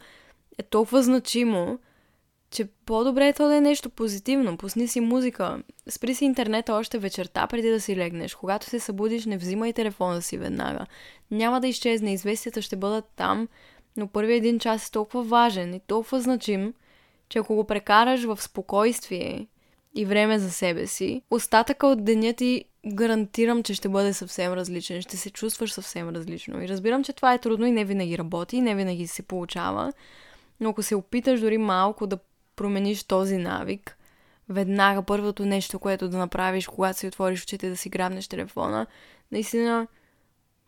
е 0.57 0.63
толкова 0.63 1.03
значимо, 1.03 1.79
че 2.51 2.67
по-добре 2.85 3.27
е 3.27 3.33
то 3.33 3.47
да 3.47 3.55
е 3.55 3.61
нещо 3.61 3.89
позитивно. 3.89 4.57
Пусни 4.57 4.87
си 4.87 4.99
музика. 4.99 5.63
Спри 5.89 6.15
си 6.15 6.25
интернета 6.25 6.73
още 6.73 6.99
вечерта, 6.99 7.47
преди 7.47 7.69
да 7.69 7.81
си 7.81 7.95
легнеш. 7.95 8.35
Когато 8.35 8.65
се 8.65 8.79
събудиш, 8.79 9.25
не 9.25 9.37
взимай 9.37 9.73
телефона 9.73 10.21
си 10.21 10.37
веднага. 10.37 10.85
Няма 11.31 11.61
да 11.61 11.67
изчезне, 11.67 12.13
известията 12.13 12.61
ще 12.61 12.75
бъдат 12.75 13.05
там, 13.15 13.47
но 13.97 14.07
първи 14.07 14.33
един 14.33 14.59
час 14.59 14.87
е 14.87 14.91
толкова 14.91 15.23
важен 15.23 15.73
и 15.73 15.79
толкова 15.79 16.21
значим, 16.21 16.73
че 17.33 17.39
ако 17.39 17.55
го 17.55 17.63
прекараш 17.63 18.23
в 18.23 18.41
спокойствие 18.41 19.47
и 19.95 20.05
време 20.05 20.39
за 20.39 20.51
себе 20.51 20.87
си, 20.87 21.21
остатъка 21.31 21.87
от 21.87 22.05
деня 22.05 22.33
ти 22.33 22.65
гарантирам, 22.85 23.63
че 23.63 23.73
ще 23.73 23.89
бъде 23.89 24.13
съвсем 24.13 24.53
различен, 24.53 25.01
ще 25.01 25.17
се 25.17 25.29
чувстваш 25.29 25.73
съвсем 25.73 26.09
различно. 26.09 26.63
И 26.63 26.67
разбирам, 26.67 27.03
че 27.03 27.13
това 27.13 27.33
е 27.33 27.39
трудно 27.39 27.65
и 27.65 27.71
не 27.71 27.85
винаги 27.85 28.17
работи, 28.17 28.61
не 28.61 28.75
винаги 28.75 29.07
се 29.07 29.21
получава, 29.23 29.93
но 30.59 30.69
ако 30.69 30.83
се 30.83 30.95
опиташ 30.95 31.39
дори 31.39 31.57
малко 31.57 32.07
да 32.07 32.17
промениш 32.55 33.03
този 33.03 33.37
навик, 33.37 33.97
веднага 34.49 35.03
първото 35.03 35.45
нещо, 35.45 35.79
което 35.79 36.09
да 36.09 36.17
направиш, 36.17 36.67
когато 36.67 36.99
си 36.99 37.07
отвориш 37.07 37.43
очите 37.43 37.69
да 37.69 37.77
си 37.77 37.89
грабнеш 37.89 38.27
телефона, 38.27 38.87
наистина 39.31 39.87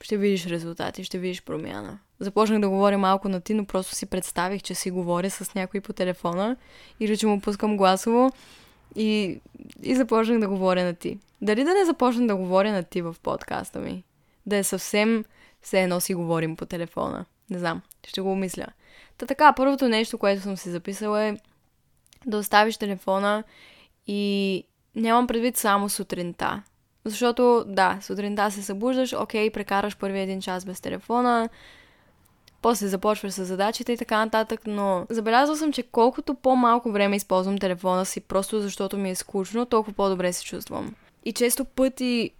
ще 0.06 0.18
видиш 0.18 0.46
резултати, 0.46 1.04
ще 1.04 1.18
видиш 1.18 1.44
промяна. 1.44 2.00
Започнах 2.20 2.60
да 2.60 2.70
говоря 2.70 2.98
малко 2.98 3.30
на 3.30 3.42
ти, 3.42 3.54
но 3.54 3.66
просто 3.66 3.96
си 3.96 4.06
представих, 4.06 4.62
че 4.64 4.76
си 4.76 4.92
говоря 4.92 5.30
с 5.30 5.56
някой 5.56 5.82
по 5.82 5.94
телефона 5.94 6.56
и 7.00 7.18
че 7.18 7.28
му 7.28 7.42
пускам 7.42 7.78
гласово 7.78 8.32
и, 8.96 9.40
и 9.84 9.96
започнах 9.96 10.40
да 10.40 10.48
говоря 10.48 10.84
на 10.84 10.94
ти. 10.94 11.20
Дали 11.42 11.64
да 11.64 11.74
не 11.74 11.86
започна 11.86 12.28
да 12.28 12.36
говоря 12.36 12.72
на 12.72 12.84
ти 12.84 13.02
в 13.02 13.16
подкаста 13.24 13.80
ми? 13.80 14.04
Да 14.46 14.56
е 14.56 14.64
съвсем 14.64 15.26
все 15.62 15.82
едно 15.82 16.00
си 16.00 16.14
говорим 16.14 16.56
по 16.56 16.66
телефона. 16.66 17.26
Не 17.50 17.60
знам, 17.60 17.82
ще 18.08 18.22
го 18.22 18.32
умисля. 18.32 18.68
Та 19.18 19.26
така, 19.26 19.54
първото 19.54 19.90
нещо, 19.90 20.18
което 20.18 20.42
съм 20.42 20.58
си 20.58 20.70
записала 20.70 21.24
е 21.24 21.38
да 22.26 22.38
оставиш 22.38 22.78
телефона 22.78 23.44
и 24.08 24.64
нямам 24.96 25.28
предвид 25.28 25.58
само 25.58 25.90
сутринта. 25.90 26.64
Защото, 27.06 27.64
да, 27.68 27.98
сутринта 28.02 28.52
се 28.52 28.64
събуждаш, 28.64 29.14
окей, 29.14 29.50
прекараш 29.50 29.98
първи 29.98 30.20
един 30.20 30.42
час 30.42 30.66
без 30.66 30.82
телефона, 30.82 31.50
после 32.62 32.88
започваш 32.88 33.34
с 33.34 33.46
задачите 33.46 33.94
и 33.94 33.98
така 33.98 34.26
нататък, 34.26 34.62
но 34.68 35.06
забелязал 35.10 35.56
съм, 35.56 35.74
че 35.74 35.84
колкото 35.84 36.36
по-малко 36.36 36.92
време 36.92 37.16
използвам 37.16 37.58
телефона 37.58 38.06
си, 38.06 38.22
просто 38.22 38.62
защото 38.62 38.98
ми 38.98 39.10
е 39.10 39.16
скучно, 39.16 39.66
толкова 39.66 39.94
по-добре 39.94 40.34
се 40.34 40.44
чувствам. 40.44 40.96
И 41.26 41.34
често 41.34 41.66
пъти 41.66 42.32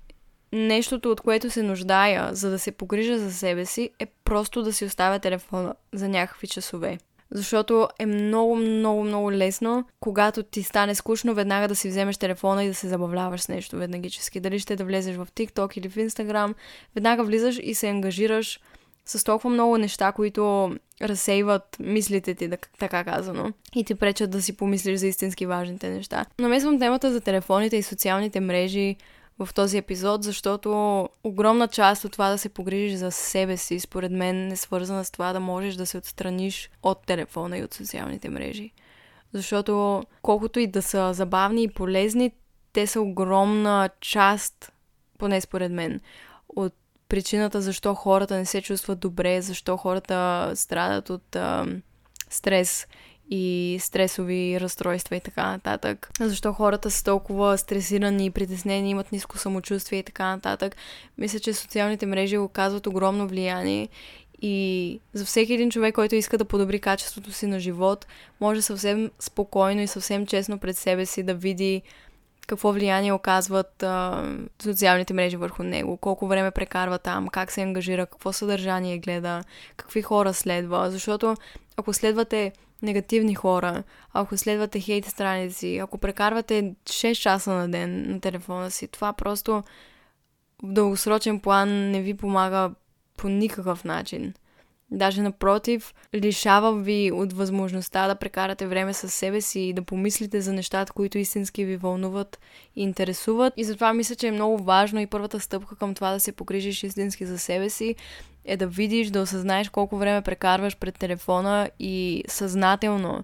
нещото, 0.54 1.12
от 1.12 1.22
което 1.22 1.50
се 1.50 1.64
нуждая, 1.64 2.30
за 2.36 2.50
да 2.50 2.60
се 2.60 2.72
погрижа 2.72 3.20
за 3.20 3.34
себе 3.34 3.66
си, 3.66 3.90
е 4.00 4.06
просто 4.06 4.64
да 4.64 4.74
си 4.74 4.86
оставя 4.86 5.20
телефона 5.20 5.76
за 5.94 6.10
някакви 6.10 6.48
часове. 6.48 6.98
Защото 7.32 7.88
е 8.00 8.06
много, 8.06 8.56
много, 8.56 9.04
много 9.04 9.32
лесно, 9.32 9.86
когато 10.00 10.44
ти 10.44 10.64
стане 10.64 10.96
скучно, 10.96 11.34
веднага 11.34 11.68
да 11.68 11.76
си 11.76 11.90
вземеш 11.90 12.18
телефона 12.18 12.64
и 12.64 12.68
да 12.68 12.74
се 12.74 12.88
забавляваш 12.88 13.42
с 13.42 13.48
нещо 13.48 13.78
веднагически. 13.78 14.40
Дали 14.40 14.60
ще 14.60 14.76
да 14.76 14.86
влезеш 14.86 15.16
в 15.16 15.28
TikTok 15.36 15.78
или 15.78 15.90
в 15.90 15.96
Instagram, 15.96 16.54
веднага 16.96 17.24
влизаш 17.24 17.60
и 17.64 17.76
се 17.76 17.88
ангажираш 17.88 18.60
с 19.06 19.24
толкова 19.24 19.50
много 19.50 19.78
неща, 19.78 20.12
които 20.12 20.76
разсейват 21.02 21.78
мислите 21.80 22.36
ти, 22.36 22.50
така 22.80 23.04
казано, 23.04 23.54
и 23.76 23.84
ти 23.84 23.96
пречат 23.96 24.32
да 24.32 24.42
си 24.42 24.58
помислиш 24.58 25.00
за 25.00 25.08
истински 25.08 25.46
важните 25.46 25.90
неща. 25.90 26.26
Намесвам 26.40 26.80
темата 26.80 27.12
за 27.12 27.22
телефоните 27.22 27.78
и 27.78 27.84
социалните 27.84 28.40
мрежи 28.40 28.96
в 29.40 29.50
този 29.54 29.78
епизод, 29.78 30.24
защото 30.24 31.10
огромна 31.24 31.68
част 31.68 32.06
от 32.06 32.12
това 32.12 32.30
да 32.30 32.38
се 32.38 32.50
погрижиш 32.50 32.98
за 32.98 33.12
себе 33.12 33.58
си, 33.58 33.80
според 33.80 34.12
мен, 34.12 34.52
е 34.52 34.56
свързана 34.56 35.06
с 35.06 35.12
това 35.12 35.34
да 35.34 35.40
можеш 35.40 35.76
да 35.76 35.86
се 35.86 35.98
отстраниш 35.98 36.70
от 36.84 37.06
телефона 37.06 37.58
и 37.58 37.64
от 37.64 37.74
социалните 37.74 38.30
мрежи. 38.30 38.72
Защото 39.34 40.04
колкото 40.22 40.60
и 40.60 40.68
да 40.68 40.82
са 40.82 41.14
забавни 41.14 41.64
и 41.64 41.68
полезни, 41.68 42.32
те 42.74 42.88
са 42.88 43.02
огромна 43.02 43.90
част, 44.02 44.72
поне 45.18 45.42
според 45.42 45.72
мен, 45.72 46.02
от 46.56 46.74
причината 47.10 47.62
защо 47.62 47.96
хората 47.96 48.38
не 48.38 48.46
се 48.46 48.62
чувстват 48.62 49.00
добре, 49.00 49.42
защо 49.42 49.78
хората 49.78 50.52
страдат 50.56 51.10
от 51.10 51.36
а, 51.36 51.66
стрес 52.30 52.88
и 53.30 53.78
стресови 53.82 54.60
разстройства 54.60 55.16
и 55.16 55.20
така 55.20 55.52
нататък. 55.52 56.10
Защо 56.20 56.54
хората 56.54 56.92
са 56.92 57.04
толкова 57.04 57.58
стресирани 57.58 58.26
и 58.26 58.32
притеснени, 58.32 58.90
имат 58.90 59.12
ниско 59.12 59.38
самочувствие 59.38 60.00
и 60.00 60.04
така 60.04 60.26
нататък. 60.26 60.76
Мисля, 61.18 61.40
че 61.40 61.54
социалните 61.54 62.06
мрежи 62.06 62.38
оказват 62.38 62.88
огромно 62.88 63.28
влияние 63.28 63.90
и 64.42 65.00
за 65.14 65.26
всеки 65.26 65.54
един 65.54 65.72
човек, 65.72 65.96
който 65.96 66.16
иска 66.16 66.38
да 66.38 66.46
подобри 66.46 66.80
качеството 66.80 67.32
си 67.32 67.48
на 67.48 67.60
живот, 67.60 68.08
може 68.42 68.62
съвсем 68.62 69.12
спокойно 69.20 69.82
и 69.82 69.88
съвсем 69.88 70.26
честно 70.26 70.60
пред 70.60 70.78
себе 70.78 71.06
си 71.06 71.24
да 71.24 71.34
види 71.34 71.82
какво 72.48 72.72
влияние 72.72 73.14
оказват 73.14 73.84
а, 73.84 74.24
социалните 74.64 75.14
мрежи 75.14 75.38
върху 75.38 75.64
него, 75.64 75.98
колко 75.98 76.28
време 76.28 76.52
прекарва 76.52 77.00
там, 77.00 77.28
как 77.28 77.52
се 77.52 77.62
ангажира, 77.62 78.06
какво 78.06 78.34
съдържание 78.34 78.98
гледа, 78.98 79.44
какви 79.78 80.02
хора 80.02 80.34
следва. 80.34 80.92
Защото 80.92 81.36
ако 81.78 81.94
следвате 81.94 82.52
негативни 82.82 83.36
хора, 83.36 83.84
ако 84.14 84.38
следвате 84.38 84.80
хейт 84.80 85.06
страници, 85.06 85.78
ако 85.78 85.98
прекарвате 85.98 86.74
6 86.84 87.16
часа 87.16 87.52
на 87.52 87.70
ден 87.70 88.12
на 88.12 88.22
телефона 88.22 88.72
си, 88.72 88.88
това 88.88 89.14
просто 89.14 89.64
в 90.64 90.74
дългосрочен 90.74 91.40
план 91.40 91.92
не 91.92 92.02
ви 92.02 92.14
помага 92.14 92.72
по 93.18 93.30
никакъв 93.30 93.84
начин. 93.84 94.34
Даже 94.92 95.22
напротив, 95.22 95.94
лишава 96.14 96.82
ви 96.82 97.12
от 97.12 97.34
възможността 97.34 98.08
да 98.08 98.16
прекарате 98.16 98.68
време 98.68 98.94
с 98.94 99.10
себе 99.10 99.42
си 99.42 99.60
и 99.60 99.74
да 99.74 99.82
помислите 99.82 100.42
за 100.42 100.54
нещата, 100.54 100.94
които 100.94 101.18
истински 101.18 101.66
ви 101.66 101.78
вълнуват 101.78 102.40
и 102.76 102.84
интересуват. 102.84 103.54
И 103.58 103.64
затова 103.64 103.94
мисля, 103.94 104.16
че 104.16 104.28
е 104.28 104.32
много 104.32 104.64
важно 104.64 105.00
и 105.00 105.08
първата 105.08 105.40
стъпка 105.40 105.76
към 105.76 105.94
това 105.94 106.12
да 106.12 106.20
се 106.20 106.32
погрижиш 106.32 106.84
истински 106.84 107.26
за 107.26 107.40
себе 107.40 107.70
си 107.70 107.96
е 108.46 108.58
да 108.58 108.68
видиш, 108.68 109.10
да 109.10 109.22
осъзнаеш 109.22 109.70
колко 109.70 109.98
време 109.98 110.22
прекарваш 110.22 110.78
пред 110.78 110.96
телефона 110.96 111.70
и 111.80 112.24
съзнателно 112.28 113.24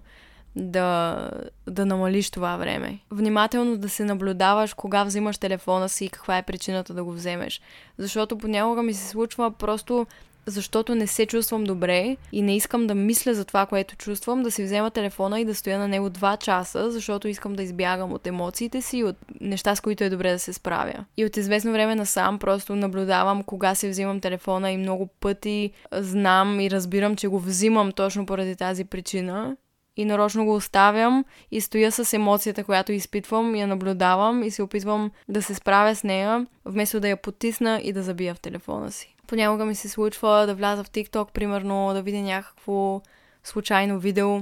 да, 0.56 1.30
да 1.66 1.86
намалиш 1.86 2.30
това 2.30 2.56
време. 2.56 2.98
Внимателно 3.10 3.76
да 3.76 3.88
се 3.88 4.04
наблюдаваш 4.04 4.74
кога 4.74 5.04
взимаш 5.04 5.38
телефона 5.38 5.88
си 5.88 6.04
и 6.04 6.08
каква 6.08 6.38
е 6.38 6.42
причината 6.42 6.94
да 6.94 7.04
го 7.04 7.12
вземеш. 7.12 7.60
Защото 7.98 8.38
понякога 8.38 8.82
ми 8.82 8.94
се 8.94 9.08
случва 9.08 9.50
просто 9.50 10.06
защото 10.46 10.94
не 10.94 11.06
се 11.06 11.26
чувствам 11.26 11.64
добре 11.64 12.16
и 12.32 12.42
не 12.42 12.56
искам 12.56 12.86
да 12.86 12.94
мисля 12.94 13.34
за 13.34 13.44
това, 13.44 13.66
което 13.66 13.96
чувствам, 13.96 14.42
да 14.42 14.50
си 14.50 14.64
взема 14.64 14.90
телефона 14.90 15.40
и 15.40 15.44
да 15.44 15.54
стоя 15.54 15.78
на 15.78 15.88
него 15.88 16.10
два 16.10 16.36
часа, 16.36 16.90
защото 16.90 17.28
искам 17.28 17.52
да 17.54 17.62
избягам 17.62 18.12
от 18.12 18.26
емоциите 18.26 18.82
си 18.82 18.98
и 18.98 19.04
от 19.04 19.16
неща, 19.40 19.74
с 19.74 19.80
които 19.80 20.04
е 20.04 20.10
добре 20.10 20.32
да 20.32 20.38
се 20.38 20.52
справя. 20.52 21.04
И 21.16 21.24
от 21.24 21.36
известно 21.36 21.72
време 21.72 21.94
насам 21.94 22.38
просто 22.38 22.76
наблюдавам 22.76 23.42
кога 23.42 23.74
си 23.74 23.88
взимам 23.88 24.20
телефона 24.20 24.70
и 24.70 24.76
много 24.76 25.06
пъти 25.06 25.70
знам 25.92 26.60
и 26.60 26.70
разбирам, 26.70 27.16
че 27.16 27.28
го 27.28 27.38
взимам 27.38 27.92
точно 27.92 28.26
поради 28.26 28.56
тази 28.56 28.84
причина 28.84 29.56
и 29.96 30.04
нарочно 30.04 30.44
го 30.44 30.54
оставям 30.54 31.24
и 31.50 31.60
стоя 31.60 31.92
с 31.92 32.12
емоцията, 32.12 32.64
която 32.64 32.92
изпитвам, 32.92 33.54
я 33.54 33.66
наблюдавам 33.66 34.42
и 34.42 34.50
се 34.50 34.62
опитвам 34.62 35.10
да 35.28 35.42
се 35.42 35.54
справя 35.54 35.96
с 35.96 36.04
нея, 36.04 36.46
вместо 36.64 37.00
да 37.00 37.08
я 37.08 37.16
потисна 37.16 37.80
и 37.84 37.92
да 37.92 38.02
забия 38.02 38.34
в 38.34 38.40
телефона 38.40 38.92
си. 38.92 39.11
Понякога 39.32 39.64
ми 39.64 39.74
се 39.74 39.88
случва 39.88 40.46
да 40.46 40.54
вляза 40.54 40.84
в 40.84 40.90
TikTok, 40.90 41.30
примерно, 41.30 41.90
да 41.94 42.02
видя 42.02 42.18
някакво 42.18 43.00
случайно 43.44 43.98
видео, 43.98 44.40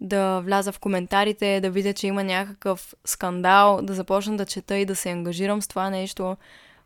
да 0.00 0.40
вляза 0.40 0.72
в 0.72 0.78
коментарите, 0.78 1.60
да 1.60 1.70
видя, 1.70 1.92
че 1.92 2.06
има 2.06 2.24
някакъв 2.24 2.94
скандал, 3.04 3.80
да 3.82 3.94
започна 3.94 4.36
да 4.36 4.46
чета 4.46 4.78
и 4.78 4.84
да 4.84 4.96
се 4.96 5.10
ангажирам 5.10 5.62
с 5.62 5.68
това 5.68 5.90
нещо, 5.90 6.36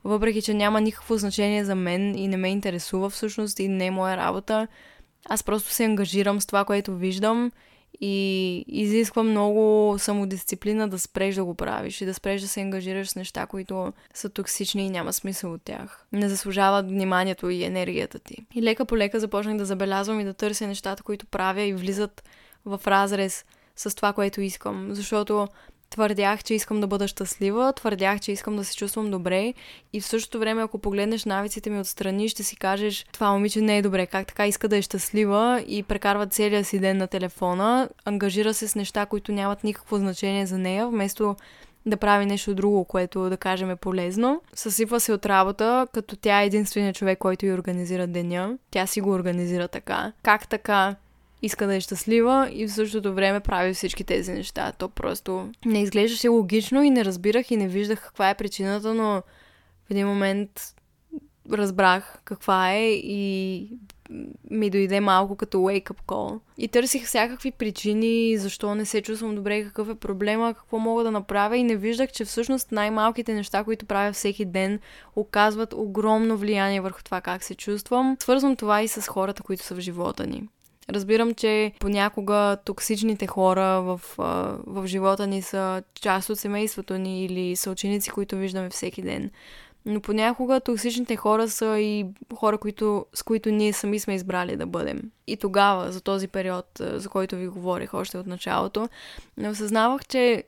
въпреки 0.05 0.43
че 0.43 0.55
няма 0.55 0.81
никакво 0.81 1.17
значение 1.17 1.65
за 1.65 1.75
мен 1.75 2.19
и 2.19 2.29
не 2.29 2.37
ме 2.37 2.49
интересува 2.49 3.11
всъщност 3.11 3.59
и 3.59 3.69
не 3.69 3.87
е 3.87 3.91
моя 3.91 4.17
работа. 4.17 4.69
Аз 5.29 5.43
просто 5.43 5.71
се 5.71 5.85
ангажирам 5.85 6.41
с 6.41 6.47
това, 6.47 6.65
което 6.65 6.97
виждам 6.97 7.53
и 8.01 8.65
изисква 8.69 9.23
много 9.23 9.95
самодисциплина 9.99 10.89
да 10.89 10.99
спреш 10.99 11.35
да 11.35 11.45
го 11.45 11.55
правиш 11.55 12.01
и 12.01 12.07
да 12.07 12.15
спреш 12.15 12.41
да 12.41 12.49
се 12.49 12.61
ангажираш 12.61 13.09
с 13.09 13.17
неща, 13.17 13.47
които 13.47 13.93
са 14.15 14.29
токсични 14.29 14.87
и 14.87 14.91
няма 14.91 15.13
смисъл 15.13 15.53
от 15.53 15.63
тях. 15.63 16.07
Не 16.13 16.29
заслужават 16.29 16.89
вниманието 16.89 17.51
и 17.51 17.65
енергията 17.65 18.19
ти. 18.19 18.47
И 18.55 18.63
лека 18.63 18.85
по 18.85 18.97
лека 18.97 19.21
започнах 19.21 19.57
да 19.57 19.65
забелязвам 19.65 20.21
и 20.21 20.25
да 20.25 20.35
търся 20.35 20.67
нещата, 20.67 21.03
които 21.03 21.27
правя 21.27 21.63
и 21.63 21.75
влизат 21.75 22.25
в 22.65 22.81
разрез 22.87 23.45
с 23.77 23.95
това, 23.95 24.13
което 24.13 24.41
искам. 24.41 24.89
Защото 24.91 25.49
Твърдях, 25.97 26.45
че 26.45 26.55
искам 26.55 26.81
да 26.81 26.87
бъда 26.87 27.09
щастлива, 27.09 27.73
твърдях, 27.73 28.21
че 28.21 28.33
искам 28.33 28.57
да 28.57 28.65
се 28.65 28.77
чувствам 28.77 29.11
добре 29.11 29.55
и 29.93 30.01
в 30.01 30.07
същото 30.07 30.39
време, 30.39 30.63
ако 30.63 30.79
погледнеш 30.79 31.25
навиците 31.25 31.71
ми 31.71 31.81
отстрани, 31.81 32.29
ще 32.29 32.43
си 32.43 32.57
кажеш, 32.57 33.07
това 33.13 33.33
момиче 33.33 33.61
не 33.61 33.79
е 33.79 33.83
добре, 33.83 34.07
как 34.07 34.27
така 34.27 34.47
иска 34.47 34.69
да 34.69 34.77
е 34.77 34.83
щастлива 34.83 35.65
и 35.67 35.83
прекарва 35.83 36.27
целия 36.27 36.65
си 36.65 36.79
ден 36.79 36.97
на 36.97 37.07
телефона, 37.07 37.89
ангажира 38.05 38.55
се 38.55 38.69
с 38.69 38.75
неща, 38.75 39.07
които 39.07 39.33
нямат 39.33 39.65
никакво 39.65 39.97
значение 39.97 40.47
за 40.47 40.59
нея, 40.59 40.89
вместо 40.89 41.37
да 41.87 41.97
прави 41.97 42.27
нещо 42.27 42.55
друго, 42.55 42.85
което 42.85 43.31
да 43.31 43.37
кажем 43.37 43.71
е 43.71 43.77
полезно. 43.77 44.43
Съсипва 44.55 45.01
се 45.01 45.13
от 45.13 45.27
работа, 45.27 45.87
като 45.93 46.17
тя 46.17 46.43
е 46.43 46.47
единственият 46.47 46.97
човек, 46.97 47.19
който 47.19 47.47
й 47.47 47.53
организира 47.53 48.07
деня. 48.07 48.59
Тя 48.71 48.87
си 48.87 49.01
го 49.01 49.11
организира 49.11 49.69
така. 49.69 50.13
Как 50.23 50.49
така? 50.49 50.97
Иска 51.47 51.67
да 51.67 51.75
е 51.75 51.81
щастлива 51.81 52.49
и 52.53 52.67
в 52.67 52.73
същото 52.73 53.15
време 53.15 53.41
прави 53.41 53.75
всички 53.75 54.05
тези 54.05 54.33
неща. 54.33 54.73
То 54.73 54.89
просто 54.89 55.51
не 55.65 55.83
изглеждаше 55.83 56.29
логично 56.29 56.83
и 56.83 56.91
не 56.91 57.05
разбирах 57.05 57.51
и 57.51 57.57
не 57.57 57.69
виждах 57.69 58.03
каква 58.03 58.31
е 58.31 58.35
причината, 58.35 58.95
но 58.95 59.23
в 59.87 59.91
един 59.91 60.07
момент 60.07 60.51
разбрах 61.53 62.19
каква 62.25 62.73
е 62.73 62.91
и 62.91 63.69
ми 64.51 64.71
дойде 64.71 65.01
малко 65.01 65.37
като 65.37 65.59
wake-up 65.59 66.03
call. 66.07 66.41
И 66.59 66.69
търсих 66.69 67.05
всякакви 67.05 67.51
причини, 67.51 68.39
защо 68.39 68.75
не 68.75 68.85
се 68.85 69.03
чувствам 69.03 69.35
добре, 69.35 69.65
какъв 69.65 69.89
е 69.89 69.95
проблема, 69.95 70.55
какво 70.55 70.79
мога 70.79 71.05
да 71.05 71.11
направя 71.11 71.57
и 71.57 71.63
не 71.63 71.77
виждах, 71.77 72.13
че 72.13 72.25
всъщност 72.25 72.73
най-малките 72.73 73.35
неща, 73.35 73.65
които 73.65 73.87
правя 73.87 74.13
всеки 74.13 74.45
ден, 74.45 74.81
оказват 75.17 75.73
огромно 75.73 76.37
влияние 76.37 76.81
върху 76.81 77.03
това 77.03 77.21
как 77.21 77.43
се 77.43 77.55
чувствам. 77.55 78.17
Свързвам 78.21 78.57
това 78.57 78.83
и 78.83 78.89
с 78.89 79.09
хората, 79.09 79.43
които 79.43 79.65
са 79.65 79.75
в 79.75 79.81
живота 79.81 80.27
ни. 80.27 80.49
Разбирам, 80.91 81.35
че 81.35 81.73
понякога 81.81 82.57
токсичните 82.65 83.27
хора 83.27 83.83
в, 83.83 84.01
в 84.67 84.87
живота 84.87 85.27
ни 85.27 85.43
са 85.43 85.83
част 85.95 86.31
от 86.31 86.39
семейството 86.39 86.99
ни 86.99 87.25
или 87.25 87.57
са 87.57 87.71
ученици, 87.71 88.11
които 88.11 88.37
виждаме 88.37 88.71
всеки 88.71 89.03
ден. 89.03 89.31
Но 89.87 90.01
понякога 90.01 90.61
токсичните 90.61 91.17
хора 91.17 91.49
са 91.49 91.81
и 91.81 92.07
хора, 92.35 92.59
които, 92.59 93.07
с 93.15 93.23
които 93.23 93.51
ние 93.51 93.73
сами 93.73 93.99
сме 93.99 94.15
избрали 94.15 94.57
да 94.57 94.67
бъдем. 94.67 95.03
И 95.27 95.37
тогава, 95.37 95.93
за 95.93 96.01
този 96.01 96.29
период, 96.29 96.67
за 96.81 97.09
който 97.09 97.37
ви 97.37 97.49
говорих 97.49 97.95
още 97.95 98.19
от 98.19 98.27
началото, 98.27 98.89
осъзнавах, 99.51 100.07
че 100.07 100.45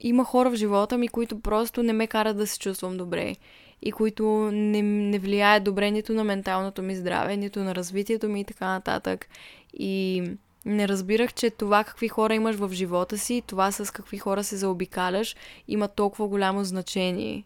има 0.00 0.24
хора 0.24 0.50
в 0.50 0.54
живота 0.54 0.98
ми, 0.98 1.08
които 1.08 1.40
просто 1.40 1.82
не 1.82 1.92
ме 1.92 2.06
карат 2.06 2.36
да 2.36 2.46
се 2.46 2.58
чувствам 2.58 2.96
добре 2.96 3.36
и 3.82 3.92
които 3.92 4.50
не, 4.52 4.82
не 4.82 5.18
влияят 5.18 5.64
добре 5.64 5.90
нито 5.90 6.12
на 6.12 6.24
менталното 6.24 6.82
ми 6.82 6.96
здраве, 6.96 7.36
нито 7.36 7.60
на 7.60 7.74
развитието 7.74 8.28
ми 8.28 8.40
и 8.40 8.44
така 8.44 8.66
нататък. 8.66 9.28
И 9.74 10.22
не 10.64 10.88
разбирах, 10.88 11.34
че 11.34 11.50
това 11.50 11.84
какви 11.84 12.08
хора 12.08 12.34
имаш 12.34 12.56
в 12.56 12.70
живота 12.72 13.18
си, 13.18 13.42
това 13.46 13.72
с 13.72 13.92
какви 13.92 14.18
хора 14.18 14.44
се 14.44 14.56
заобикаляш, 14.56 15.36
има 15.68 15.88
толкова 15.88 16.28
голямо 16.28 16.64
значение 16.64 17.44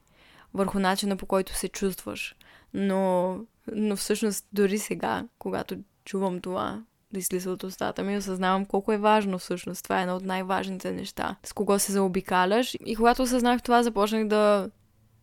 върху 0.55 0.79
начина 0.79 1.17
по 1.17 1.27
който 1.27 1.55
се 1.55 1.69
чувстваш. 1.69 2.37
Но, 2.75 3.37
но 3.73 3.97
всъщност 3.97 4.47
дори 4.53 4.79
сега, 4.79 5.25
когато 5.39 5.77
чувам 6.05 6.41
това, 6.41 6.83
да 7.13 7.19
излиза 7.19 7.51
от 7.51 7.65
устата 7.65 8.03
ми, 8.03 8.19
осъзнавам 8.19 8.67
колко 8.67 8.93
е 8.93 8.99
важно 8.99 9.39
всъщност. 9.39 9.83
Това 9.85 9.99
е 9.99 10.03
едно 10.03 10.17
от 10.17 10.25
най-важните 10.25 10.93
неща. 10.93 11.37
С 11.45 11.53
кого 11.53 11.79
се 11.79 11.93
заобикаляш. 11.93 12.77
И 12.87 12.97
когато 12.97 13.23
осъзнах 13.23 13.63
това, 13.63 13.83
започнах 13.83 14.27
да, 14.27 14.71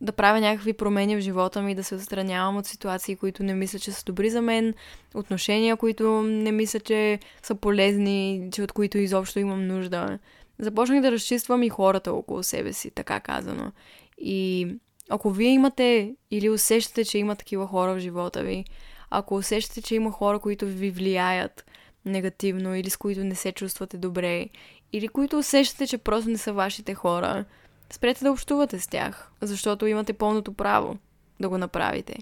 да 0.01 0.11
правя 0.11 0.39
някакви 0.39 0.73
промени 0.73 1.15
в 1.15 1.19
живота 1.19 1.61
ми, 1.61 1.75
да 1.75 1.83
се 1.83 1.95
отстранявам 1.95 2.57
от 2.57 2.65
ситуации, 2.65 3.15
които 3.15 3.43
не 3.43 3.53
мисля, 3.53 3.79
че 3.79 3.91
са 3.91 4.03
добри 4.03 4.29
за 4.29 4.41
мен, 4.41 4.73
отношения, 5.15 5.77
които 5.77 6.21
не 6.21 6.51
мисля, 6.51 6.79
че 6.79 7.19
са 7.43 7.55
полезни, 7.55 8.49
че 8.51 8.63
от 8.63 8.71
които 8.71 8.97
изобщо 8.97 9.39
имам 9.39 9.67
нужда. 9.67 10.19
Започнах 10.59 11.01
да 11.01 11.11
разчиствам 11.11 11.63
и 11.63 11.69
хората 11.69 12.13
около 12.13 12.43
себе 12.43 12.73
си, 12.73 12.91
така 12.91 13.19
казано. 13.19 13.71
И 14.17 14.67
ако 15.09 15.31
вие 15.31 15.49
имате 15.49 16.15
или 16.31 16.49
усещате, 16.49 17.05
че 17.05 17.17
има 17.17 17.35
такива 17.35 17.67
хора 17.67 17.95
в 17.95 17.99
живота 17.99 18.43
ви, 18.43 18.65
ако 19.09 19.35
усещате, 19.35 19.81
че 19.81 19.95
има 19.95 20.11
хора, 20.11 20.39
които 20.39 20.65
ви 20.65 20.91
влияят 20.91 21.65
негативно 22.05 22.75
или 22.75 22.89
с 22.89 22.97
които 22.97 23.23
не 23.23 23.35
се 23.35 23.51
чувствате 23.51 23.97
добре, 23.97 24.49
или 24.93 25.07
които 25.07 25.37
усещате, 25.37 25.87
че 25.87 25.97
просто 25.97 26.29
не 26.29 26.37
са 26.37 26.53
вашите 26.53 26.93
хора, 26.93 27.45
спрете 27.89 28.23
да 28.23 28.31
общувате 28.31 28.79
с 28.79 28.87
тях, 28.87 29.31
защото 29.41 29.87
имате 29.87 30.13
пълното 30.13 30.53
право 30.53 30.97
да 31.39 31.49
го 31.49 31.57
направите. 31.57 32.15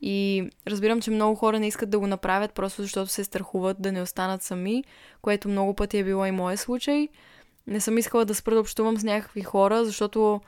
И 0.00 0.48
разбирам, 0.66 1.00
че 1.00 1.10
много 1.10 1.34
хора 1.34 1.60
не 1.60 1.66
искат 1.66 1.90
да 1.90 1.98
го 1.98 2.06
направят 2.06 2.52
просто 2.52 2.82
защото 2.82 3.10
се 3.10 3.24
страхуват 3.24 3.82
да 3.82 3.92
не 3.92 4.02
останат 4.02 4.42
сами, 4.42 4.84
което 5.22 5.48
много 5.48 5.74
пъти 5.74 5.98
е 5.98 6.04
било 6.04 6.26
и 6.26 6.30
моят 6.30 6.60
случай. 6.60 7.08
Не 7.66 7.80
съм 7.80 7.98
искала 7.98 8.24
да 8.24 8.34
спра 8.34 8.54
да 8.54 8.60
общувам 8.60 8.96
с 8.96 9.04
някакви 9.04 9.42
хора, 9.42 9.84
защото 9.84 10.40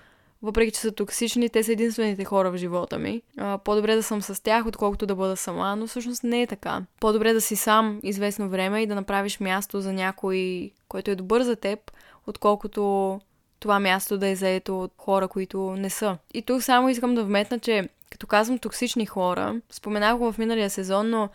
въпреки 0.43 0.73
че 0.73 0.81
са 0.81 0.93
токсични, 0.93 1.49
те 1.49 1.63
са 1.63 1.73
единствените 1.73 2.25
хора 2.25 2.51
в 2.51 2.57
живота 2.57 2.99
ми. 2.99 3.23
А, 3.37 3.59
по-добре 3.59 3.97
да 3.97 4.03
съм 4.03 4.23
с 4.23 4.43
тях, 4.43 4.67
отколкото 4.67 5.07
да 5.07 5.15
бъда 5.15 5.37
сама, 5.37 5.77
но 5.77 5.87
всъщност 5.87 6.25
не 6.25 6.43
е 6.43 6.47
така. 6.47 6.83
По-добре 7.01 7.33
да 7.33 7.41
си 7.41 7.57
сам 7.57 8.01
известно 8.03 8.49
време 8.49 8.83
и 8.83 8.87
да 8.87 8.95
направиш 8.95 9.41
място 9.41 9.81
за 9.81 9.93
някой, 9.93 10.71
който 10.89 11.11
е 11.11 11.15
добър 11.15 11.43
за 11.43 11.57
теб, 11.57 11.91
отколкото 12.27 13.21
това 13.61 13.81
място 13.81 14.19
да 14.19 14.29
е 14.29 14.37
заето 14.37 14.83
от 14.83 14.93
хора, 14.99 15.29
които 15.29 15.71
не 15.71 15.91
са. 15.91 16.19
И 16.35 16.43
тук 16.43 16.63
само 16.63 16.89
искам 16.89 17.15
да 17.15 17.25
вметна, 17.25 17.59
че 17.59 17.89
като 18.11 18.27
казвам 18.27 18.59
токсични 18.59 19.07
хора, 19.07 19.61
споменах 19.71 20.17
го 20.17 20.33
в 20.33 20.39
миналия 20.39 20.71
сезон, 20.71 21.11
но 21.11 21.29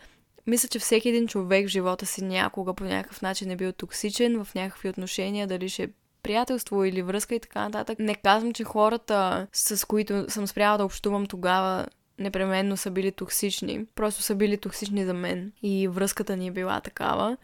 мисля, 0.47 0.67
че 0.67 0.79
всеки 0.79 1.09
един 1.09 1.27
човек 1.27 1.67
в 1.67 1.71
живота 1.71 2.05
си 2.05 2.23
някога 2.23 2.73
по 2.73 2.83
някакъв 2.83 3.21
начин 3.21 3.51
е 3.51 3.55
бил 3.55 3.71
токсичен 3.71 4.43
в 4.43 4.55
някакви 4.55 4.89
отношения, 4.89 5.47
дали 5.47 5.69
ще 5.69 5.89
приятелство 6.23 6.83
или 6.83 7.01
връзка 7.01 7.35
и 7.35 7.39
така 7.39 7.61
нататък. 7.61 7.99
Не 7.99 8.15
казвам, 8.15 8.53
че 8.53 8.63
хората, 8.63 9.47
с 9.53 9.87
които 9.87 10.25
съм 10.27 10.47
спряла 10.47 10.77
да 10.77 10.85
общувам 10.85 11.25
тогава, 11.25 11.87
непременно 12.19 12.77
са 12.77 12.91
били 12.91 13.11
токсични. 13.11 13.85
Просто 13.95 14.21
са 14.21 14.35
били 14.35 14.57
токсични 14.57 15.05
за 15.05 15.13
мен. 15.13 15.51
И 15.63 15.87
връзката 15.87 16.37
ни 16.37 16.47
е 16.47 16.51
била 16.51 16.81
такава. 16.81 17.37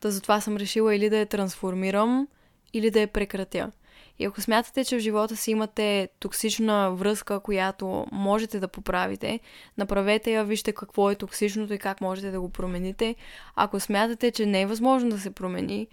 Та 0.00 0.10
затова 0.10 0.40
съм 0.40 0.56
решила 0.56 0.94
или 0.94 1.10
да 1.10 1.18
я 1.18 1.26
трансформирам, 1.26 2.28
или 2.72 2.90
да 2.90 3.00
я 3.00 3.08
прекратя. 3.08 3.70
И 4.18 4.24
ако 4.24 4.40
смятате, 4.40 4.84
че 4.84 4.96
в 4.96 5.00
живота 5.00 5.36
си 5.36 5.50
имате 5.50 6.08
токсична 6.20 6.90
връзка, 6.94 7.40
която 7.40 8.06
можете 8.12 8.60
да 8.60 8.68
поправите, 8.68 9.40
направете 9.78 10.32
я, 10.32 10.44
вижте 10.44 10.72
какво 10.72 11.10
е 11.10 11.14
токсичното 11.14 11.74
и 11.74 11.78
как 11.78 12.00
можете 12.00 12.30
да 12.30 12.40
го 12.40 12.48
промените. 12.48 13.14
Ако 13.56 13.80
смятате, 13.80 14.30
че 14.30 14.46
не 14.46 14.60
е 14.60 14.66
възможно 14.66 15.10
да 15.10 15.18
се 15.18 15.30
промени, 15.30 15.86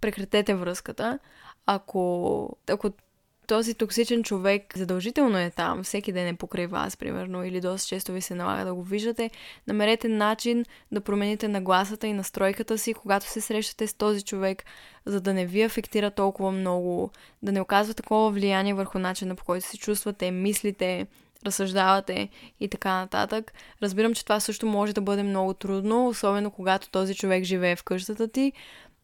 прекратете 0.00 0.54
връзката 0.54 1.18
ако, 1.70 2.56
ако 2.68 2.90
този 3.48 3.74
токсичен 3.74 4.22
човек 4.22 4.76
задължително 4.76 5.38
е 5.38 5.50
там, 5.50 5.82
всеки 5.82 6.12
ден 6.12 6.28
е 6.28 6.36
покрай 6.36 6.66
вас, 6.66 6.96
примерно, 6.96 7.44
или 7.44 7.60
доста 7.60 7.88
често 7.88 8.12
ви 8.12 8.20
се 8.20 8.34
налага 8.34 8.64
да 8.64 8.74
го 8.74 8.82
виждате, 8.82 9.30
намерете 9.66 10.08
начин 10.08 10.64
да 10.92 11.00
промените 11.00 11.48
нагласата 11.48 12.06
и 12.06 12.12
настройката 12.12 12.78
си, 12.78 12.94
когато 12.94 13.26
се 13.26 13.40
срещате 13.40 13.86
с 13.86 13.94
този 13.94 14.22
човек, 14.22 14.64
за 15.06 15.20
да 15.20 15.34
не 15.34 15.46
ви 15.46 15.62
афектира 15.62 16.10
толкова 16.10 16.50
много, 16.50 17.10
да 17.42 17.52
не 17.52 17.60
оказва 17.60 17.94
такова 17.94 18.30
влияние 18.30 18.74
върху 18.74 18.98
начина 18.98 19.34
по 19.34 19.44
който 19.44 19.66
се 19.66 19.78
чувствате, 19.78 20.30
мислите, 20.30 21.06
разсъждавате 21.46 22.28
и 22.60 22.68
така 22.68 22.94
нататък. 22.94 23.52
Разбирам, 23.82 24.14
че 24.14 24.24
това 24.24 24.40
също 24.40 24.66
може 24.66 24.92
да 24.92 25.00
бъде 25.00 25.22
много 25.22 25.54
трудно, 25.54 26.08
особено 26.08 26.50
когато 26.50 26.90
този 26.90 27.14
човек 27.14 27.44
живее 27.44 27.76
в 27.76 27.84
къщата 27.84 28.28
ти, 28.28 28.52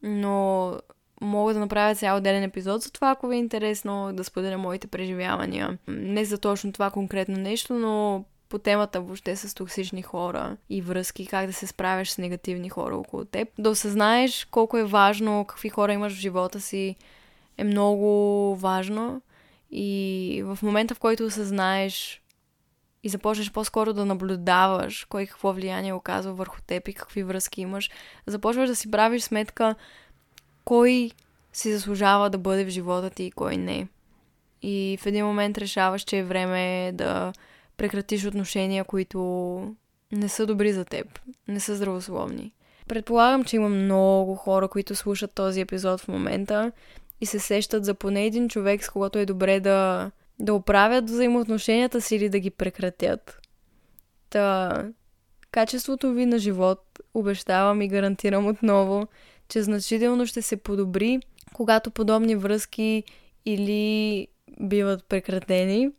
но 0.02 0.72
мога 1.20 1.54
да 1.54 1.60
направя 1.60 1.94
цял 1.94 2.16
отделен 2.16 2.42
епизод 2.42 2.82
за 2.82 2.92
това, 2.92 3.10
ако 3.10 3.28
ви 3.28 3.36
е 3.36 3.38
интересно 3.38 4.10
да 4.12 4.24
споделя 4.24 4.58
моите 4.58 4.86
преживявания. 4.86 5.78
Не 5.88 6.24
за 6.24 6.38
точно 6.38 6.72
това 6.72 6.90
конкретно 6.90 7.36
нещо, 7.36 7.74
но 7.74 8.24
по 8.48 8.58
темата 8.58 9.00
въобще 9.00 9.36
с 9.36 9.54
токсични 9.54 10.02
хора 10.02 10.56
и 10.70 10.82
връзки, 10.82 11.26
как 11.26 11.46
да 11.46 11.52
се 11.52 11.66
справяш 11.66 12.10
с 12.10 12.18
негативни 12.18 12.68
хора 12.68 12.96
около 12.96 13.24
теб. 13.24 13.48
Да 13.58 13.70
осъзнаеш 13.70 14.44
колко 14.44 14.78
е 14.78 14.84
важно, 14.84 15.44
какви 15.44 15.68
хора 15.68 15.92
имаш 15.92 16.12
в 16.12 16.20
живота 16.20 16.60
си, 16.60 16.96
е 17.58 17.64
много 17.64 18.56
важно. 18.56 19.22
И 19.70 20.42
в 20.46 20.58
момента, 20.62 20.94
в 20.94 20.98
който 20.98 21.24
осъзнаеш 21.24 22.22
и 23.02 23.08
започнеш 23.08 23.52
по-скоро 23.52 23.92
да 23.92 24.04
наблюдаваш 24.04 25.04
кой 25.04 25.26
какво 25.26 25.52
влияние 25.52 25.92
оказва 25.92 26.32
върху 26.32 26.58
теб 26.66 26.88
и 26.88 26.94
какви 26.94 27.22
връзки 27.22 27.60
имаш, 27.60 27.90
започваш 28.26 28.68
да 28.68 28.76
си 28.76 28.90
правиш 28.90 29.22
сметка 29.22 29.74
кой 30.64 31.10
си 31.52 31.72
заслужава 31.72 32.30
да 32.30 32.38
бъде 32.38 32.64
в 32.64 32.68
живота 32.68 33.10
ти 33.10 33.24
и 33.24 33.30
кой 33.30 33.56
не. 33.56 33.88
И 34.62 34.98
в 35.00 35.06
един 35.06 35.26
момент 35.26 35.58
решаваш, 35.58 36.02
че 36.02 36.18
е 36.18 36.24
време 36.24 36.92
да 36.94 37.32
прекратиш 37.76 38.24
отношения, 38.24 38.84
които 38.84 39.18
не 40.12 40.28
са 40.28 40.46
добри 40.46 40.72
за 40.72 40.84
теб, 40.84 41.20
не 41.48 41.60
са 41.60 41.76
здравословни. 41.76 42.52
Предполагам, 42.88 43.44
че 43.44 43.56
има 43.56 43.68
много 43.68 44.34
хора, 44.34 44.68
които 44.68 44.94
слушат 44.94 45.32
този 45.32 45.60
епизод 45.60 46.00
в 46.00 46.08
момента 46.08 46.72
и 47.20 47.26
се 47.26 47.38
сещат 47.38 47.84
за 47.84 47.94
поне 47.94 48.26
един 48.26 48.48
човек, 48.48 48.84
с 48.84 48.90
когото 48.90 49.18
е 49.18 49.26
добре 49.26 49.60
да, 49.60 50.10
да 50.38 50.54
оправят 50.54 51.10
взаимоотношенията 51.10 52.00
си 52.00 52.16
или 52.16 52.28
да 52.28 52.38
ги 52.38 52.50
прекратят. 52.50 53.40
Та, 54.30 54.84
качеството 55.50 56.12
ви 56.12 56.26
на 56.26 56.38
живот, 56.38 57.00
обещавам 57.14 57.82
и 57.82 57.88
гарантирам 57.88 58.46
отново, 58.46 59.06
че 59.48 59.62
значително 59.62 60.26
ще 60.26 60.42
се 60.42 60.56
подобри, 60.56 61.20
когато 61.52 61.90
подобни 61.90 62.36
връзки 62.36 63.04
или 63.46 64.28
биват 64.60 65.04
прекратени, 65.04 65.90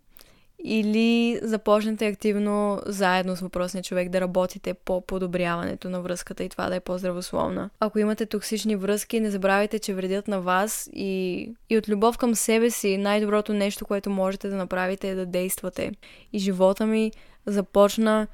или 0.63 1.39
започнете 1.43 2.08
активно 2.08 2.81
заедно 2.86 3.36
с 3.36 3.41
въпросния 3.41 3.84
човек 3.84 4.10
да 4.10 4.21
работите 4.21 4.73
по 4.73 5.01
подобряването 5.01 5.89
на 5.89 6.01
връзката 6.01 6.43
и 6.43 6.49
това 6.49 6.69
да 6.69 6.75
е 6.75 6.79
по-здравословна. 6.79 7.69
Ако 7.79 7.99
имате 7.99 8.25
токсични 8.25 8.75
връзки, 8.75 9.19
не 9.19 9.31
забравяйте, 9.31 9.79
че 9.79 9.93
вредят 9.93 10.27
на 10.27 10.41
вас 10.41 10.89
и, 10.93 11.49
и 11.69 11.77
от 11.77 11.89
любов 11.89 12.17
към 12.17 12.36
себе 12.36 12.69
си 12.69 12.97
най-доброто 12.97 13.53
нещо, 13.53 13.86
което 13.86 14.10
можете 14.10 14.49
да 14.49 14.55
направите 14.55 15.10
е 15.10 15.15
да 15.15 15.25
действате. 15.25 15.91
И 16.34 16.39
живота 16.39 16.86
ми 16.86 17.12
започна 17.45 18.27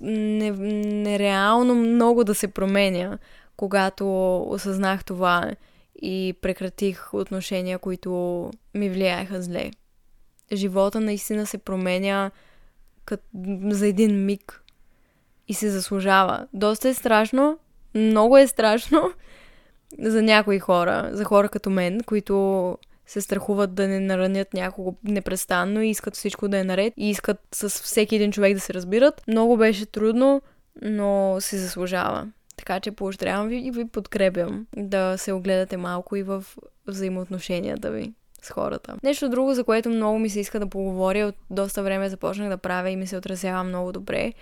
нереално 0.00 1.74
много 1.74 2.24
да 2.24 2.34
се 2.34 2.48
променя 2.48 3.18
когато 3.60 4.36
осъзнах 4.42 5.04
това 5.04 5.50
и 6.02 6.34
прекратих 6.40 7.14
отношения, 7.14 7.78
които 7.78 8.50
ми 8.74 8.90
влияеха 8.90 9.42
зле. 9.42 9.70
Живота 10.52 11.00
наистина 11.00 11.46
се 11.46 11.58
променя 11.58 12.30
кът... 13.04 13.22
за 13.70 13.86
един 13.86 14.24
миг 14.24 14.62
и 15.48 15.54
се 15.54 15.70
заслужава. 15.70 16.46
Доста 16.52 16.88
е 16.88 16.94
страшно, 16.94 17.58
много 17.94 18.36
е 18.38 18.46
страшно 18.46 19.12
за 19.98 20.22
някои 20.22 20.58
хора, 20.58 21.10
за 21.12 21.24
хора 21.24 21.48
като 21.48 21.70
мен, 21.70 22.02
които 22.02 22.78
се 23.06 23.20
страхуват 23.20 23.74
да 23.74 23.88
не 23.88 24.00
наранят 24.00 24.54
някого 24.54 24.94
непрестанно 25.04 25.82
и 25.82 25.90
искат 25.90 26.16
всичко 26.16 26.48
да 26.48 26.58
е 26.58 26.64
наред 26.64 26.94
и 26.96 27.10
искат 27.10 27.40
с 27.54 27.68
всеки 27.68 28.16
един 28.16 28.32
човек 28.32 28.54
да 28.54 28.60
се 28.60 28.74
разбират. 28.74 29.22
Много 29.28 29.56
беше 29.56 29.86
трудно, 29.86 30.42
но 30.82 31.36
се 31.40 31.58
заслужава. 31.58 32.28
Така 32.60 32.80
че 32.80 32.90
поощрявам 32.90 33.48
ви 33.48 33.56
и 33.56 33.70
ви 33.70 33.88
подкрепям 33.88 34.66
да 34.76 35.18
се 35.18 35.32
огледате 35.32 35.76
малко 35.76 36.16
и 36.16 36.22
в 36.22 36.44
взаимоотношенията 36.86 37.90
ви 37.90 38.12
с 38.42 38.50
хората. 38.50 38.96
Нещо 39.02 39.28
друго, 39.28 39.54
за 39.54 39.64
което 39.64 39.88
много 39.88 40.18
ми 40.18 40.30
се 40.30 40.40
иска 40.40 40.60
да 40.60 40.66
поговоря, 40.66 41.26
от 41.26 41.34
доста 41.50 41.82
време 41.82 42.08
започнах 42.08 42.48
да 42.48 42.58
правя 42.58 42.90
и 42.90 42.96
ми 42.96 43.06
се 43.06 43.16
отразява 43.16 43.64
много 43.64 43.92
добре, 43.92 44.32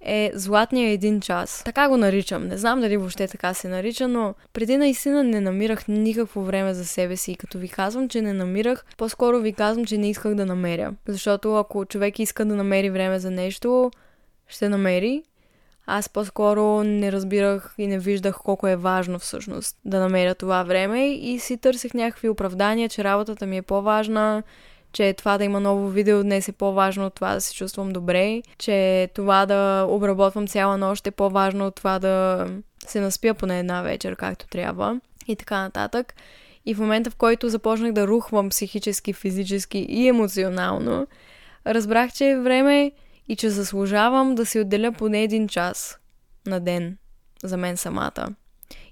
е 0.00 0.30
златния 0.34 0.90
един 0.90 1.20
час. 1.20 1.62
Така 1.64 1.88
го 1.88 1.96
наричам. 1.96 2.46
Не 2.46 2.56
знам 2.56 2.80
дали 2.80 2.96
въобще 2.96 3.28
така 3.28 3.54
се 3.54 3.68
нарича, 3.68 4.08
но 4.08 4.34
преди 4.52 4.76
наистина 4.76 5.24
не 5.24 5.40
намирах 5.40 5.88
никакво 5.88 6.42
време 6.42 6.74
за 6.74 6.84
себе 6.84 7.16
си. 7.16 7.34
Като 7.34 7.58
ви 7.58 7.68
казвам, 7.68 8.08
че 8.08 8.22
не 8.22 8.32
намирах, 8.32 8.84
по-скоро 8.96 9.40
ви 9.40 9.52
казвам, 9.52 9.84
че 9.84 9.98
не 9.98 10.10
исках 10.10 10.34
да 10.34 10.46
намеря. 10.46 10.94
Защото 11.08 11.56
ако 11.56 11.84
човек 11.84 12.18
иска 12.18 12.44
да 12.44 12.54
намери 12.54 12.90
време 12.90 13.18
за 13.18 13.30
нещо, 13.30 13.90
ще 14.48 14.68
намери. 14.68 15.22
Аз 15.86 16.08
по-скоро 16.08 16.84
не 16.84 17.12
разбирах 17.12 17.74
и 17.78 17.86
не 17.86 17.98
виждах 17.98 18.36
колко 18.44 18.68
е 18.68 18.76
важно 18.76 19.18
всъщност 19.18 19.76
да 19.84 20.00
намеря 20.00 20.34
това 20.34 20.62
време 20.62 21.06
и 21.08 21.38
си 21.38 21.56
търсих 21.56 21.94
някакви 21.94 22.28
оправдания, 22.28 22.88
че 22.88 23.04
работата 23.04 23.46
ми 23.46 23.56
е 23.56 23.62
по-важна, 23.62 24.42
че 24.92 25.12
това 25.12 25.38
да 25.38 25.44
има 25.44 25.60
ново 25.60 25.88
видео 25.88 26.22
днес 26.22 26.48
е 26.48 26.52
по-важно 26.52 27.06
от 27.06 27.14
това 27.14 27.34
да 27.34 27.40
се 27.40 27.54
чувствам 27.54 27.90
добре, 27.90 28.42
че 28.58 29.08
това 29.14 29.46
да 29.46 29.86
обработвам 29.88 30.46
цяла 30.46 30.78
нощ 30.78 31.06
е 31.06 31.10
по-важно 31.10 31.66
от 31.66 31.74
това 31.74 31.98
да 31.98 32.46
се 32.86 33.00
наспя 33.00 33.34
поне 33.34 33.58
една 33.58 33.82
вечер, 33.82 34.16
както 34.16 34.46
трябва 34.46 35.00
и 35.28 35.36
така 35.36 35.58
нататък. 35.58 36.14
И 36.66 36.74
в 36.74 36.78
момента, 36.78 37.10
в 37.10 37.16
който 37.16 37.48
започнах 37.48 37.92
да 37.92 38.06
рухвам 38.06 38.48
психически, 38.48 39.12
физически 39.12 39.78
и 39.78 40.08
емоционално, 40.08 41.06
разбрах, 41.66 42.12
че 42.12 42.30
е 42.30 42.38
време 42.38 42.92
и 43.28 43.36
че 43.36 43.50
заслужавам 43.50 44.34
да 44.34 44.46
си 44.46 44.60
отделя 44.60 44.92
поне 44.92 45.22
един 45.22 45.48
час 45.48 45.98
на 46.46 46.60
ден 46.60 46.98
за 47.44 47.56
мен 47.56 47.76
самата. 47.76 48.34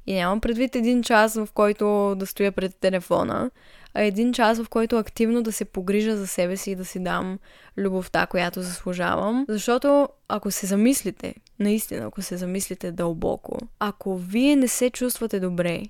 И 0.06 0.14
нямам 0.14 0.40
предвид 0.40 0.76
един 0.76 1.02
час, 1.02 1.34
в 1.34 1.48
който 1.54 2.14
да 2.14 2.26
стоя 2.26 2.52
пред 2.52 2.76
телефона, 2.76 3.50
а 3.94 4.02
един 4.02 4.32
час, 4.32 4.62
в 4.62 4.68
който 4.68 4.98
активно 4.98 5.42
да 5.42 5.52
се 5.52 5.64
погрижа 5.64 6.16
за 6.16 6.26
себе 6.26 6.56
си 6.56 6.70
и 6.70 6.76
да 6.76 6.84
си 6.84 7.02
дам 7.02 7.38
любовта, 7.78 8.26
която 8.26 8.62
заслужавам. 8.62 9.46
Защото 9.48 10.08
ако 10.28 10.50
се 10.50 10.66
замислите, 10.66 11.34
наистина, 11.58 12.06
ако 12.06 12.22
се 12.22 12.36
замислите 12.36 12.92
дълбоко, 12.92 13.58
ако 13.78 14.16
вие 14.16 14.56
не 14.56 14.68
се 14.68 14.90
чувствате 14.90 15.40
добре, 15.40 15.82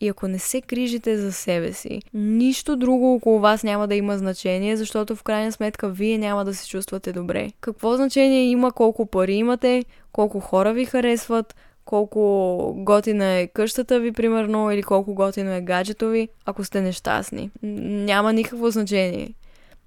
и 0.00 0.08
ако 0.08 0.28
не 0.28 0.38
се 0.38 0.60
грижите 0.60 1.18
за 1.18 1.32
себе 1.32 1.72
си, 1.72 2.02
нищо 2.14 2.76
друго 2.76 3.14
около 3.14 3.40
вас 3.40 3.62
няма 3.62 3.88
да 3.88 3.94
има 3.94 4.18
значение, 4.18 4.76
защото 4.76 5.16
в 5.16 5.22
крайна 5.22 5.52
сметка 5.52 5.88
вие 5.88 6.18
няма 6.18 6.44
да 6.44 6.54
се 6.54 6.68
чувствате 6.68 7.12
добре. 7.12 7.50
Какво 7.60 7.96
значение 7.96 8.44
има 8.44 8.72
колко 8.72 9.06
пари 9.06 9.34
имате, 9.34 9.84
колко 10.12 10.40
хора 10.40 10.72
ви 10.72 10.84
харесват, 10.84 11.54
колко 11.84 12.74
готина 12.76 13.38
е 13.38 13.46
къщата 13.46 14.00
ви, 14.00 14.12
примерно, 14.12 14.70
или 14.70 14.82
колко 14.82 15.14
готино 15.14 15.52
е 15.52 15.60
гаджето 15.60 16.08
ви, 16.08 16.28
ако 16.46 16.64
сте 16.64 16.80
нещастни. 16.80 17.50
Няма 17.62 18.32
никакво 18.32 18.70
значение. 18.70 19.34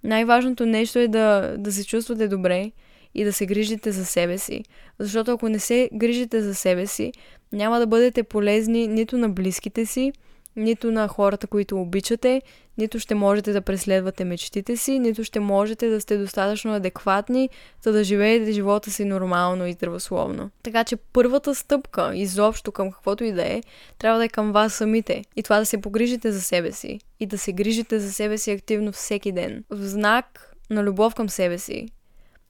Най-важното 0.04 0.65
нещо 0.65 1.00
е 1.00 1.08
да, 1.08 1.56
да 1.58 1.71
се 1.71 1.86
чувствате 1.86 2.28
добре 2.28 2.71
и 3.15 3.24
да 3.24 3.34
се 3.34 3.45
грижите 3.45 3.91
за 3.91 4.06
себе 4.06 4.38
си. 4.38 4.63
Защото 5.00 5.32
ако 5.32 5.50
не 5.50 5.60
се 5.60 5.89
грижите 5.93 6.41
за 6.41 6.56
себе 6.56 6.88
си, 6.88 7.12
няма 7.51 7.79
да 7.79 7.87
бъдете 7.87 8.23
полезни 8.23 8.87
нито 8.87 9.17
на 9.17 9.29
близките 9.29 9.85
си, 9.85 10.13
нито 10.55 10.91
на 10.91 11.07
хората, 11.07 11.47
които 11.47 11.81
обичате, 11.81 12.41
нито 12.77 12.99
ще 12.99 13.15
можете 13.15 13.51
да 13.51 13.61
преследвате 13.61 14.25
мечтите 14.25 14.77
си, 14.77 14.99
нито 14.99 15.23
ще 15.23 15.39
можете 15.39 15.89
да 15.89 16.01
сте 16.01 16.17
достатъчно 16.17 16.75
адекватни, 16.75 17.49
за 17.81 17.91
да 17.91 18.03
живеете 18.03 18.51
живота 18.51 18.91
си 18.91 19.05
нормално 19.05 19.67
и 19.67 19.73
здравословно. 19.73 20.49
Така 20.63 20.83
че 20.83 20.95
първата 20.95 21.55
стъпка 21.55 22.11
изобщо 22.15 22.71
към 22.71 22.91
каквото 22.91 23.23
и 23.23 23.31
да 23.31 23.43
е, 23.43 23.61
трябва 23.97 24.19
да 24.19 24.25
е 24.25 24.29
към 24.29 24.51
вас 24.51 24.73
самите. 24.73 25.23
И 25.35 25.43
това 25.43 25.59
да 25.59 25.65
се 25.65 25.81
погрижите 25.81 26.31
за 26.31 26.41
себе 26.41 26.71
си. 26.71 26.99
И 27.19 27.25
да 27.25 27.37
се 27.37 27.53
грижите 27.53 27.99
за 27.99 28.13
себе 28.13 28.37
си 28.37 28.51
активно 28.51 28.91
всеки 28.91 29.31
ден. 29.31 29.63
В 29.69 29.85
знак 29.87 30.55
на 30.69 30.83
любов 30.83 31.15
към 31.15 31.29
себе 31.29 31.57
си 31.57 31.87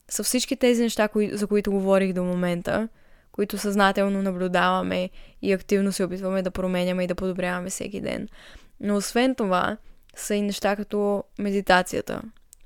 са 0.09 0.23
всички 0.23 0.55
тези 0.55 0.81
неща, 0.81 1.09
за 1.31 1.47
които 1.47 1.71
говорих 1.71 2.13
до 2.13 2.23
момента– 2.23 2.89
които 3.41 3.57
съзнателно 3.57 4.21
наблюдаваме 4.21 5.09
и 5.41 5.53
активно 5.53 5.91
се 5.91 6.03
опитваме 6.03 6.41
да 6.41 6.51
променяме 6.51 7.03
и 7.03 7.07
да 7.07 7.15
подобряваме 7.15 7.69
всеки 7.69 8.01
ден. 8.01 8.27
Но 8.79 8.95
освен 8.95 9.35
това, 9.35 9.77
са 10.15 10.35
и 10.35 10.41
неща 10.41 10.75
като 10.75 11.23
медитацията, 11.39 12.21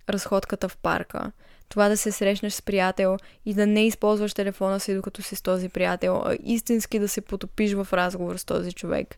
разходката 0.10 0.70
в 0.70 0.78
парка, 0.78 1.32
това 1.70 1.90
да 1.90 1.98
се 1.98 2.12
срещнеш 2.12 2.54
с 2.54 2.62
приятел 2.62 3.18
и 3.46 3.54
да 3.54 3.68
не 3.68 3.88
използваш 3.88 4.34
телефона 4.34 4.80
си 4.80 4.96
докато 4.96 5.22
си 5.22 5.36
с 5.36 5.42
този 5.42 5.70
приятел, 5.70 6.24
а 6.26 6.38
истински 6.44 7.00
да 7.00 7.08
се 7.08 7.22
потопиш 7.22 7.74
в 7.74 7.88
разговор 7.94 8.38
с 8.38 8.46
този 8.46 8.74
човек. 8.74 9.16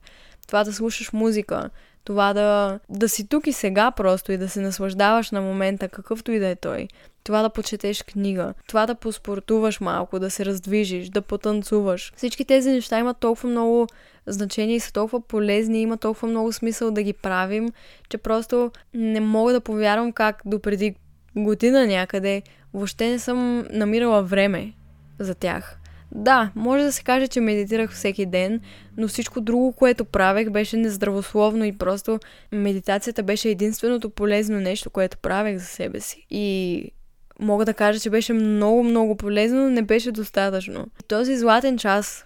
Това 0.47 0.63
да 0.63 0.73
слушаш 0.73 1.13
музика, 1.13 1.69
това 2.07 2.33
да, 2.33 2.79
да 2.89 3.09
си 3.09 3.27
тук 3.27 3.47
и 3.47 3.53
сега 3.53 3.91
просто 3.91 4.31
и 4.31 4.37
да 4.37 4.49
се 4.49 4.61
наслаждаваш 4.61 5.31
на 5.31 5.41
момента, 5.41 5.89
какъвто 5.89 6.31
и 6.31 6.39
да 6.39 6.47
е 6.47 6.55
той 6.55 6.87
това 7.23 7.41
да 7.41 7.49
почетеш 7.49 8.03
книга, 8.03 8.53
това 8.67 8.85
да 8.85 8.95
поспортуваш 8.95 9.79
малко, 9.79 10.19
да 10.19 10.29
се 10.29 10.45
раздвижиш, 10.45 11.09
да 11.09 11.21
потанцуваш. 11.21 12.13
Всички 12.15 12.45
тези 12.45 12.71
неща 12.71 12.99
имат 12.99 13.17
толкова 13.17 13.49
много 13.49 13.87
значение 14.27 14.75
и 14.75 14.79
са 14.79 14.93
толкова 14.93 15.21
полезни, 15.21 15.81
има 15.81 15.97
толкова 15.97 16.27
много 16.27 16.53
смисъл 16.53 16.91
да 16.91 17.03
ги 17.03 17.13
правим, 17.13 17.69
че 18.09 18.17
просто 18.17 18.71
не 18.93 19.19
мога 19.19 19.53
да 19.53 19.61
повярвам 19.61 20.11
как 20.11 20.41
допреди 20.45 20.95
година 21.35 21.87
някъде 21.87 22.41
въобще 22.73 23.09
не 23.09 23.19
съм 23.19 23.65
намирала 23.71 24.23
време 24.23 24.73
за 25.19 25.35
тях. 25.35 25.79
Да, 26.11 26.51
може 26.55 26.83
да 26.83 26.91
се 26.91 27.03
каже, 27.03 27.27
че 27.27 27.41
медитирах 27.41 27.91
всеки 27.91 28.25
ден, 28.25 28.61
но 28.97 29.07
всичко 29.07 29.41
друго, 29.41 29.73
което 29.73 30.05
правех, 30.05 30.49
беше 30.49 30.77
нездравословно 30.77 31.65
и 31.65 31.77
просто 31.77 32.19
медитацията 32.51 33.23
беше 33.23 33.49
единственото 33.49 34.09
полезно 34.09 34.59
нещо, 34.59 34.89
което 34.89 35.17
правех 35.17 35.57
за 35.57 35.65
себе 35.65 35.99
си. 35.99 36.25
И 36.29 36.91
мога 37.39 37.65
да 37.65 37.73
кажа, 37.73 37.99
че 37.99 38.09
беше 38.09 38.33
много, 38.33 38.83
много 38.83 39.15
полезно, 39.15 39.63
но 39.63 39.69
не 39.69 39.81
беше 39.81 40.11
достатъчно. 40.11 40.87
Този 41.07 41.37
златен 41.37 41.77
час, 41.77 42.25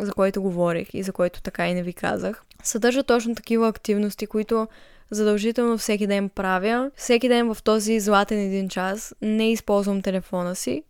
за 0.00 0.12
който 0.12 0.42
говорих 0.42 0.88
и 0.94 1.02
за 1.02 1.12
който 1.12 1.42
така 1.42 1.68
и 1.68 1.74
не 1.74 1.82
ви 1.82 1.92
казах, 1.92 2.42
съдържа 2.62 3.02
точно 3.02 3.34
такива 3.34 3.68
активности, 3.68 4.26
които 4.26 4.68
задължително 5.10 5.78
всеки 5.78 6.06
ден 6.06 6.28
правя. 6.28 6.90
Всеки 6.96 7.28
ден 7.28 7.54
в 7.54 7.62
този 7.62 8.00
златен 8.00 8.38
един 8.38 8.68
час 8.68 9.14
не 9.22 9.52
използвам 9.52 10.02
телефона 10.02 10.56
си. 10.56 10.82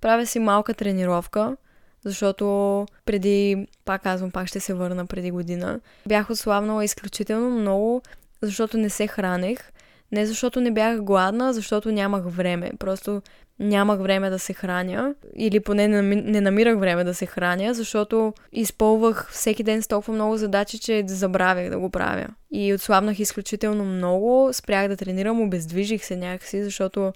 Правя 0.00 0.26
си 0.26 0.38
малка 0.38 0.74
тренировка, 0.74 1.56
защото 2.04 2.86
преди, 3.04 3.66
пак 3.84 4.02
казвам, 4.02 4.30
пак 4.30 4.46
ще 4.48 4.60
се 4.60 4.74
върна 4.74 5.06
преди 5.06 5.30
година, 5.30 5.80
бях 6.06 6.30
отслабнала 6.30 6.84
изключително 6.84 7.50
много, 7.50 8.02
защото 8.42 8.78
не 8.78 8.90
се 8.90 9.06
хранех 9.06 9.72
не 10.12 10.26
защото 10.26 10.60
не 10.60 10.70
бях 10.70 11.00
гладна, 11.00 11.52
защото 11.52 11.92
нямах 11.92 12.24
време. 12.24 12.70
Просто 12.78 13.22
нямах 13.58 14.00
време 14.00 14.30
да 14.30 14.38
се 14.38 14.52
храня. 14.52 15.14
Или 15.36 15.60
поне 15.60 15.88
не 15.88 16.40
намирах 16.40 16.78
време 16.78 17.04
да 17.04 17.14
се 17.14 17.26
храня, 17.26 17.74
защото 17.74 18.34
изпълвах 18.52 19.30
всеки 19.30 19.62
ден 19.62 19.82
с 19.82 19.88
толкова 19.88 20.14
много 20.14 20.36
задачи, 20.36 20.78
че 20.78 21.04
забравях 21.06 21.70
да 21.70 21.78
го 21.78 21.90
правя. 21.90 22.26
И 22.52 22.74
отслабнах 22.74 23.18
изключително 23.18 23.84
много, 23.84 24.50
спрях 24.52 24.88
да 24.88 24.96
тренирам, 24.96 25.40
обездвижих 25.40 26.04
се 26.04 26.16
някакси, 26.16 26.64
защото 26.64 27.12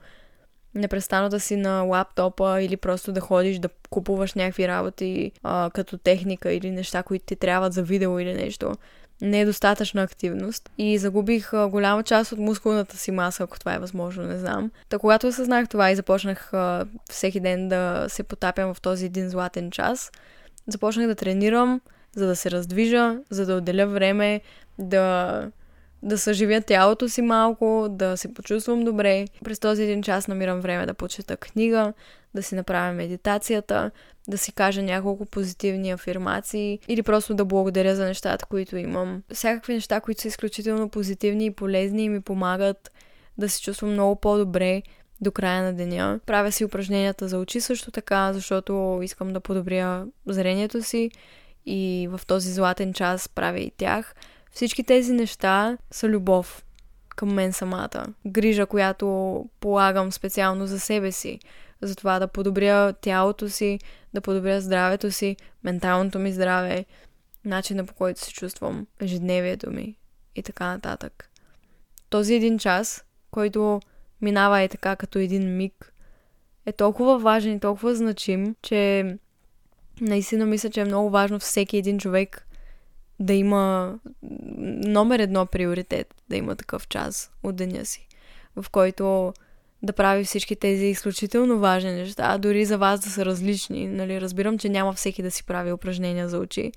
непрестанно 0.74 1.28
да 1.28 1.40
си 1.40 1.56
на 1.56 1.82
лаптопа 1.82 2.62
или 2.62 2.76
просто 2.76 3.12
да 3.12 3.20
ходиш 3.20 3.58
да 3.58 3.68
купуваш 3.90 4.34
някакви 4.34 4.68
работи 4.68 5.32
а, 5.42 5.70
като 5.74 5.98
техника 5.98 6.52
или 6.52 6.70
неща, 6.70 7.02
които 7.02 7.24
ти 7.24 7.36
трябват 7.36 7.72
за 7.72 7.82
видео 7.82 8.18
или 8.18 8.34
нещо 8.34 8.74
не 9.20 9.40
е 9.40 9.44
достатъчна 9.44 10.02
активност 10.02 10.70
и 10.78 10.98
загубих 10.98 11.52
а, 11.52 11.68
голяма 11.68 12.02
част 12.02 12.32
от 12.32 12.38
мускулната 12.38 12.96
си 12.96 13.10
маса, 13.10 13.42
ако 13.42 13.58
това 13.58 13.74
е 13.74 13.78
възможно, 13.78 14.24
не 14.24 14.38
знам. 14.38 14.70
Та 14.88 14.98
когато 14.98 15.26
осъзнах 15.26 15.68
това 15.68 15.90
и 15.90 15.96
започнах 15.96 16.54
а, 16.54 16.86
всеки 17.10 17.40
ден 17.40 17.68
да 17.68 18.04
се 18.08 18.22
потапям 18.22 18.74
в 18.74 18.80
този 18.80 19.06
един 19.06 19.28
златен 19.28 19.70
час, 19.70 20.12
започнах 20.66 21.06
да 21.06 21.14
тренирам, 21.14 21.80
за 22.16 22.26
да 22.26 22.36
се 22.36 22.50
раздвижа, 22.50 23.16
за 23.30 23.46
да 23.46 23.54
отделя 23.54 23.86
време, 23.86 24.40
да 24.78 25.50
да 26.04 26.18
съживя 26.18 26.60
тялото 26.60 27.08
си 27.08 27.22
малко, 27.22 27.86
да 27.90 28.16
се 28.16 28.34
почувствам 28.34 28.84
добре. 28.84 29.24
През 29.44 29.60
този 29.60 29.82
един 29.82 30.02
час 30.02 30.28
намирам 30.28 30.60
време 30.60 30.86
да 30.86 30.94
почета 30.94 31.36
книга, 31.36 31.92
да 32.34 32.42
си 32.42 32.54
направя 32.54 32.92
медитацията, 32.92 33.90
да 34.28 34.38
си 34.38 34.52
кажа 34.52 34.82
няколко 34.82 35.26
позитивни 35.26 35.90
афирмации 35.90 36.78
или 36.88 37.02
просто 37.02 37.34
да 37.34 37.44
благодаря 37.44 37.96
за 37.96 38.04
нещата, 38.04 38.46
които 38.46 38.76
имам. 38.76 39.22
Всякакви 39.32 39.74
неща, 39.74 40.00
които 40.00 40.22
са 40.22 40.28
изключително 40.28 40.88
позитивни 40.88 41.46
и 41.46 41.50
полезни 41.50 42.04
и 42.04 42.08
ми 42.08 42.20
помагат 42.20 42.92
да 43.38 43.48
се 43.48 43.62
чувствам 43.62 43.92
много 43.92 44.16
по-добре 44.16 44.82
до 45.20 45.32
края 45.32 45.62
на 45.62 45.72
деня. 45.72 46.20
Правя 46.26 46.52
си 46.52 46.64
упражненията 46.64 47.28
за 47.28 47.38
очи 47.38 47.60
също 47.60 47.90
така, 47.90 48.32
защото 48.32 49.00
искам 49.02 49.32
да 49.32 49.40
подобря 49.40 50.06
зрението 50.26 50.82
си 50.82 51.10
и 51.66 52.08
в 52.10 52.20
този 52.26 52.52
златен 52.52 52.92
час 52.92 53.28
правя 53.28 53.60
и 53.60 53.72
тях. 53.76 54.14
Всички 54.54 54.84
тези 54.84 55.12
неща 55.12 55.78
са 55.90 56.08
любов 56.08 56.64
към 57.16 57.34
мен 57.34 57.52
самата. 57.52 58.06
Грижа, 58.26 58.66
която 58.66 59.48
полагам 59.60 60.12
специално 60.12 60.66
за 60.66 60.80
себе 60.80 61.12
си. 61.12 61.38
За 61.82 61.96
това 61.96 62.18
да 62.18 62.28
подобря 62.28 62.92
тялото 62.92 63.48
си, 63.48 63.78
да 64.14 64.20
подобря 64.20 64.60
здравето 64.60 65.10
си, 65.10 65.36
менталното 65.64 66.18
ми 66.18 66.32
здраве, 66.32 66.84
начина 67.44 67.84
по 67.84 67.94
който 67.94 68.20
се 68.20 68.32
чувствам, 68.32 68.86
ежедневието 69.00 69.70
ми 69.70 69.96
и 70.36 70.42
така 70.42 70.66
нататък. 70.66 71.30
Този 72.10 72.34
един 72.34 72.58
час, 72.58 73.04
който 73.30 73.80
минава 74.20 74.60
е 74.60 74.68
така 74.68 74.96
като 74.96 75.18
един 75.18 75.56
миг, 75.56 75.92
е 76.66 76.72
толкова 76.72 77.18
важен 77.18 77.56
и 77.56 77.60
толкова 77.60 77.94
значим, 77.94 78.56
че 78.62 79.04
наистина 80.00 80.46
мисля, 80.46 80.70
че 80.70 80.80
е 80.80 80.84
много 80.84 81.10
важно 81.10 81.38
всеки 81.38 81.76
един 81.76 81.98
човек 81.98 82.46
да 83.20 83.34
има 83.34 83.94
номер 84.86 85.18
едно 85.18 85.46
приоритет, 85.46 86.14
да 86.28 86.36
има 86.36 86.56
такъв 86.56 86.88
час 86.88 87.30
от 87.42 87.56
деня 87.56 87.84
си, 87.84 88.08
в 88.56 88.70
който 88.70 89.32
да 89.82 89.92
прави 89.92 90.24
всички 90.24 90.56
тези 90.56 90.86
изключително 90.86 91.58
важни 91.58 91.92
неща, 91.92 92.38
дори 92.38 92.64
за 92.64 92.78
вас 92.78 93.00
да 93.00 93.10
са 93.10 93.24
различни. 93.24 93.86
Нали? 93.86 94.20
Разбирам, 94.20 94.58
че 94.58 94.68
няма 94.68 94.92
всеки 94.92 95.22
да 95.22 95.30
си 95.30 95.44
прави 95.44 95.72
упражнения 95.72 96.28
за 96.28 96.38
очи, 96.38 96.72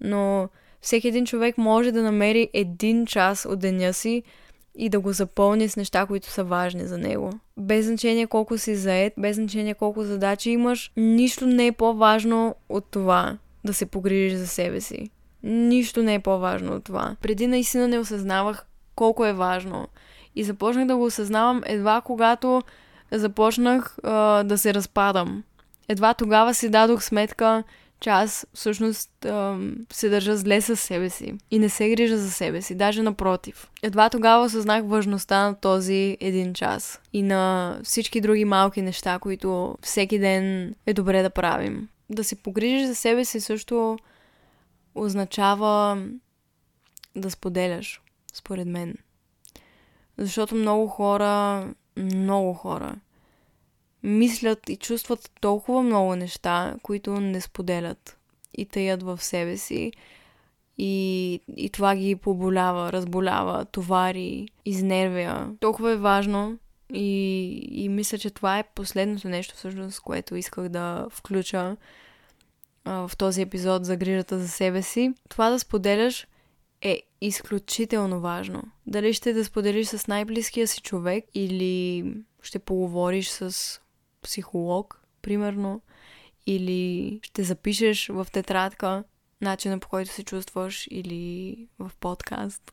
но 0.00 0.48
всеки 0.80 1.08
един 1.08 1.26
човек 1.26 1.58
може 1.58 1.92
да 1.92 2.02
намери 2.02 2.50
един 2.52 3.06
час 3.06 3.46
от 3.50 3.58
деня 3.58 3.92
си 3.92 4.22
и 4.74 4.88
да 4.88 5.00
го 5.00 5.12
запълни 5.12 5.68
с 5.68 5.76
неща, 5.76 6.06
които 6.06 6.30
са 6.30 6.44
важни 6.44 6.86
за 6.86 6.98
него. 6.98 7.30
Без 7.56 7.86
значение 7.86 8.26
колко 8.26 8.58
си 8.58 8.76
заед, 8.76 9.12
без 9.18 9.36
значение 9.36 9.74
колко 9.74 10.04
задачи 10.04 10.50
имаш, 10.50 10.92
нищо 10.96 11.46
не 11.46 11.66
е 11.66 11.72
по-важно 11.72 12.54
от 12.68 12.84
това 12.90 13.38
да 13.64 13.74
се 13.74 13.86
погрижиш 13.86 14.38
за 14.38 14.46
себе 14.46 14.80
си. 14.80 15.10
Нищо 15.42 16.02
не 16.02 16.14
е 16.14 16.20
по-важно 16.20 16.72
от 16.72 16.84
това. 16.84 17.16
Преди 17.22 17.46
наистина 17.46 17.88
не 17.88 17.98
осъзнавах 17.98 18.66
колко 18.94 19.26
е 19.26 19.32
важно. 19.32 19.88
И 20.36 20.44
започнах 20.44 20.86
да 20.86 20.96
го 20.96 21.04
осъзнавам 21.04 21.62
едва 21.66 22.00
когато 22.00 22.62
започнах 23.12 23.96
а, 24.02 24.42
да 24.42 24.58
се 24.58 24.74
разпадам. 24.74 25.44
Едва 25.88 26.14
тогава 26.14 26.54
си 26.54 26.68
дадох 26.68 27.02
сметка, 27.02 27.64
че 28.00 28.10
аз 28.10 28.46
всъщност 28.54 29.24
ам, 29.24 29.74
се 29.92 30.08
държа 30.08 30.36
зле 30.36 30.60
със 30.60 30.80
себе 30.80 31.10
си 31.10 31.34
и 31.50 31.58
не 31.58 31.68
се 31.68 31.88
грижа 31.88 32.18
за 32.18 32.30
себе 32.30 32.62
си, 32.62 32.74
даже 32.74 33.02
напротив. 33.02 33.70
Едва 33.82 34.10
тогава 34.10 34.44
осъзнах 34.44 34.84
важността 34.84 35.42
на 35.42 35.54
този 35.54 36.16
един 36.20 36.54
час 36.54 37.00
и 37.12 37.22
на 37.22 37.76
всички 37.84 38.20
други 38.20 38.44
малки 38.44 38.82
неща, 38.82 39.18
които 39.18 39.76
всеки 39.82 40.18
ден 40.18 40.74
е 40.86 40.94
добре 40.94 41.22
да 41.22 41.30
правим. 41.30 41.88
Да 42.10 42.24
се 42.24 42.34
погрижиш 42.34 42.86
за 42.86 42.94
себе 42.94 43.24
си 43.24 43.40
също 43.40 43.98
означава 44.94 46.02
да 47.16 47.30
споделяш, 47.30 48.02
според 48.32 48.68
мен. 48.68 48.94
Защото 50.18 50.54
много 50.54 50.86
хора, 50.86 51.66
много 51.96 52.54
хора 52.54 52.96
мислят 54.02 54.68
и 54.68 54.76
чувстват 54.76 55.30
толкова 55.40 55.82
много 55.82 56.16
неща, 56.16 56.74
които 56.82 57.20
не 57.20 57.40
споделят 57.40 58.18
и 58.54 58.66
таят 58.66 59.02
в 59.02 59.22
себе 59.22 59.56
си. 59.56 59.92
И, 60.78 61.40
и 61.56 61.70
това 61.70 61.96
ги 61.96 62.16
поболява, 62.16 62.92
разболява, 62.92 63.64
товари, 63.64 64.48
изнервя. 64.64 65.52
Толкова 65.60 65.92
е 65.92 65.96
важно 65.96 66.58
и, 66.94 67.48
и 67.70 67.88
мисля, 67.88 68.18
че 68.18 68.30
това 68.30 68.58
е 68.58 68.68
последното 68.74 69.28
нещо, 69.28 69.54
всъщност, 69.56 70.00
което 70.00 70.36
исках 70.36 70.68
да 70.68 71.06
включа 71.10 71.76
в 72.84 73.10
този 73.18 73.42
епизод 73.42 73.84
за 73.84 73.96
грижата 73.96 74.38
за 74.38 74.48
себе 74.48 74.82
си. 74.82 75.14
Това 75.28 75.50
да 75.50 75.58
споделяш 75.58 76.26
е 76.82 77.02
изключително 77.20 78.20
важно. 78.20 78.62
Дали 78.86 79.14
ще 79.14 79.32
да 79.32 79.44
споделиш 79.44 79.86
с 79.86 80.06
най-близкия 80.06 80.68
си 80.68 80.80
човек 80.80 81.24
или 81.34 82.04
ще 82.42 82.58
поговориш 82.58 83.28
с 83.28 83.80
психолог, 84.22 85.02
примерно, 85.22 85.80
или 86.46 87.20
ще 87.22 87.42
запишеш 87.42 88.08
в 88.08 88.26
тетрадка 88.32 89.04
начина 89.40 89.78
по 89.78 89.88
който 89.88 90.12
се 90.12 90.22
чувстваш 90.22 90.88
или 90.90 91.56
в 91.78 91.90
подкаст. 92.00 92.72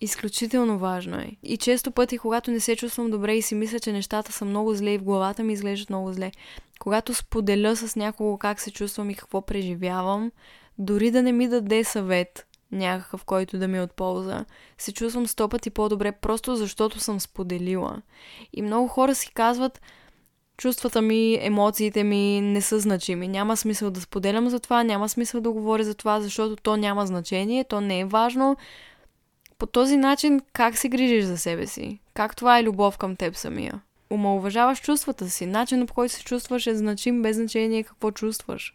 Изключително 0.00 0.78
важно 0.78 1.16
е. 1.16 1.30
И 1.42 1.56
често 1.56 1.90
пъти, 1.90 2.18
когато 2.18 2.50
не 2.50 2.60
се 2.60 2.76
чувствам 2.76 3.10
добре 3.10 3.34
и 3.34 3.42
си 3.42 3.54
мисля, 3.54 3.80
че 3.80 3.92
нещата 3.92 4.32
са 4.32 4.44
много 4.44 4.74
зле 4.74 4.90
и 4.90 4.98
в 4.98 5.04
главата 5.04 5.42
ми 5.42 5.52
изглеждат 5.52 5.90
много 5.90 6.12
зле, 6.12 6.32
когато 6.78 7.14
споделя 7.14 7.76
с 7.76 7.96
някого 7.96 8.38
как 8.38 8.60
се 8.60 8.70
чувствам 8.70 9.10
и 9.10 9.14
какво 9.14 9.42
преживявам, 9.42 10.32
дори 10.78 11.10
да 11.10 11.22
не 11.22 11.32
ми 11.32 11.48
даде 11.48 11.84
съвет, 11.84 12.46
някакъв, 12.72 13.24
който 13.24 13.58
да 13.58 13.68
ми 13.68 13.78
е 13.78 13.82
от 13.82 13.92
полза, 13.92 14.44
се 14.78 14.92
чувствам 14.92 15.26
сто 15.26 15.48
пъти 15.48 15.70
по-добре, 15.70 16.12
просто 16.12 16.56
защото 16.56 17.00
съм 17.00 17.20
споделила. 17.20 18.02
И 18.52 18.62
много 18.62 18.88
хора 18.88 19.14
си 19.14 19.30
казват, 19.34 19.80
чувствата 20.56 21.02
ми, 21.02 21.38
емоциите 21.40 22.04
ми 22.04 22.40
не 22.40 22.60
са 22.60 22.78
значими. 22.78 23.28
Няма 23.28 23.56
смисъл 23.56 23.90
да 23.90 24.00
споделям 24.00 24.48
за 24.48 24.60
това, 24.60 24.82
няма 24.82 25.08
смисъл 25.08 25.40
да 25.40 25.50
говоря 25.50 25.84
за 25.84 25.94
това, 25.94 26.20
защото 26.20 26.56
то 26.56 26.76
няма 26.76 27.06
значение, 27.06 27.64
то 27.64 27.80
не 27.80 28.00
е 28.00 28.04
важно. 28.04 28.56
По 29.58 29.66
този 29.66 29.96
начин 29.96 30.40
как 30.52 30.78
се 30.78 30.88
грижиш 30.88 31.24
за 31.24 31.38
себе 31.38 31.66
си? 31.66 31.98
Как 32.14 32.36
това 32.36 32.58
е 32.58 32.62
любов 32.62 32.98
към 32.98 33.16
теб 33.16 33.36
самия? 33.36 33.80
Омалуважаваш 34.10 34.80
чувствата 34.80 35.30
си. 35.30 35.46
Начинът 35.46 35.88
по 35.88 35.94
който 35.94 36.14
се 36.14 36.24
чувстваш 36.24 36.66
е 36.66 36.74
значим 36.74 37.22
без 37.22 37.36
значение 37.36 37.82
какво 37.82 38.10
чувстваш. 38.10 38.74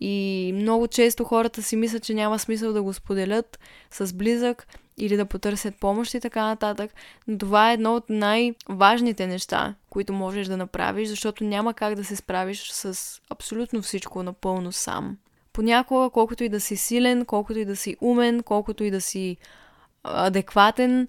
И 0.00 0.52
много 0.54 0.88
често 0.88 1.24
хората 1.24 1.62
си 1.62 1.76
мислят, 1.76 2.02
че 2.02 2.14
няма 2.14 2.38
смисъл 2.38 2.72
да 2.72 2.82
го 2.82 2.92
споделят 2.92 3.58
с 3.90 4.14
близък 4.14 4.66
или 4.98 5.16
да 5.16 5.26
потърсят 5.26 5.74
помощ 5.80 6.14
и 6.14 6.20
така 6.20 6.46
нататък. 6.46 6.90
Но 7.28 7.38
това 7.38 7.70
е 7.70 7.74
едно 7.74 7.94
от 7.94 8.10
най-важните 8.10 9.26
неща, 9.26 9.74
които 9.90 10.12
можеш 10.12 10.46
да 10.46 10.56
направиш, 10.56 11.08
защото 11.08 11.44
няма 11.44 11.74
как 11.74 11.94
да 11.94 12.04
се 12.04 12.16
справиш 12.16 12.70
с 12.70 13.20
абсолютно 13.30 13.82
всичко 13.82 14.22
напълно 14.22 14.72
сам. 14.72 15.16
Понякога, 15.52 16.10
колкото 16.10 16.44
и 16.44 16.48
да 16.48 16.60
си 16.60 16.76
силен, 16.76 17.24
колкото 17.24 17.58
и 17.58 17.64
да 17.64 17.76
си 17.76 17.96
умен, 18.00 18.42
колкото 18.42 18.84
и 18.84 18.90
да 18.90 19.00
си 19.00 19.36
адекватен, 20.04 21.08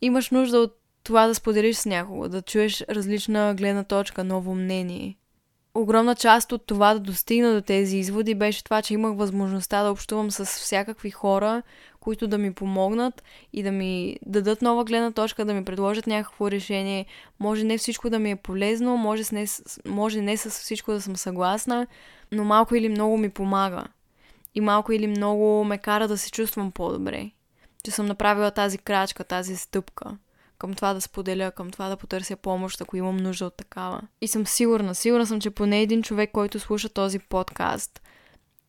имаш 0.00 0.30
нужда 0.30 0.58
от 0.58 0.78
това 1.04 1.26
да 1.26 1.34
споделиш 1.34 1.76
с 1.76 1.86
някого, 1.86 2.28
да 2.28 2.42
чуеш 2.42 2.84
различна 2.90 3.54
гледна 3.54 3.84
точка, 3.84 4.24
ново 4.24 4.54
мнение 4.54 5.16
огромна 5.74 6.14
част 6.14 6.52
от 6.52 6.66
това 6.66 6.94
да 6.94 7.00
достигна 7.00 7.54
до 7.54 7.60
тези 7.60 7.96
изводи 7.96 8.34
беше 8.34 8.64
това, 8.64 8.82
че 8.82 8.94
имах 8.94 9.16
възможността 9.16 9.82
да 9.82 9.90
общувам 9.90 10.30
с 10.30 10.44
всякакви 10.44 11.10
хора, 11.10 11.62
които 12.00 12.26
да 12.26 12.38
ми 12.38 12.54
помогнат 12.54 13.22
и 13.52 13.62
да 13.62 13.72
ми 13.72 14.16
дадат 14.26 14.62
нова 14.62 14.84
гледна 14.84 15.10
точка, 15.10 15.44
да 15.44 15.54
ми 15.54 15.64
предложат 15.64 16.06
някакво 16.06 16.50
решение. 16.50 17.06
Може 17.40 17.64
не 17.64 17.78
всичко 17.78 18.10
да 18.10 18.18
ми 18.18 18.30
е 18.30 18.36
полезно, 18.36 18.96
може 18.96 19.22
не, 19.32 19.46
може 19.86 20.20
не 20.20 20.36
с 20.36 20.50
всичко 20.50 20.92
да 20.92 21.00
съм 21.00 21.16
съгласна, 21.16 21.86
но 22.32 22.44
малко 22.44 22.74
или 22.74 22.88
много 22.88 23.18
ми 23.18 23.30
помага. 23.30 23.84
И 24.54 24.60
малко 24.60 24.92
или 24.92 25.06
много 25.06 25.64
ме 25.64 25.78
кара 25.78 26.08
да 26.08 26.18
се 26.18 26.30
чувствам 26.30 26.72
по-добре. 26.72 27.30
Че 27.84 27.90
съм 27.90 28.06
направила 28.06 28.50
тази 28.50 28.78
крачка, 28.78 29.24
тази 29.24 29.56
стъпка 29.56 30.16
към 30.58 30.74
това 30.74 30.94
да 30.94 31.00
споделя, 31.00 31.50
към 31.50 31.70
това 31.70 31.88
да 31.88 31.96
потърся 31.96 32.36
помощ, 32.36 32.80
ако 32.80 32.96
имам 32.96 33.16
нужда 33.16 33.46
от 33.46 33.56
такава. 33.56 34.00
И 34.20 34.28
съм 34.28 34.46
сигурна, 34.46 34.94
сигурна 34.94 35.26
съм, 35.26 35.40
че 35.40 35.50
поне 35.50 35.82
един 35.82 36.02
човек, 36.02 36.30
който 36.32 36.60
слуша 36.60 36.88
този 36.88 37.18
подкаст, 37.18 38.02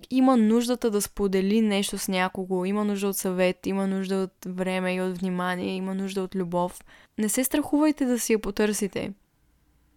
има 0.10 0.38
нуждата 0.38 0.92
да 0.92 1.02
сподели 1.02 1.62
нещо 1.62 1.98
с 1.98 2.08
някого, 2.08 2.66
има 2.66 2.86
нужда 2.86 3.08
от 3.08 3.18
съвет, 3.18 3.66
има 3.66 3.88
нужда 3.88 4.16
от 4.16 4.56
време 4.56 4.94
и 4.94 5.02
от 5.02 5.18
внимание, 5.18 5.76
има 5.76 5.96
нужда 5.96 6.24
от 6.24 6.36
любов. 6.36 6.80
Не 7.18 7.30
се 7.30 7.44
страхувайте 7.44 8.06
да 8.06 8.20
си 8.20 8.34
я 8.34 8.40
потърсите. 8.40 9.14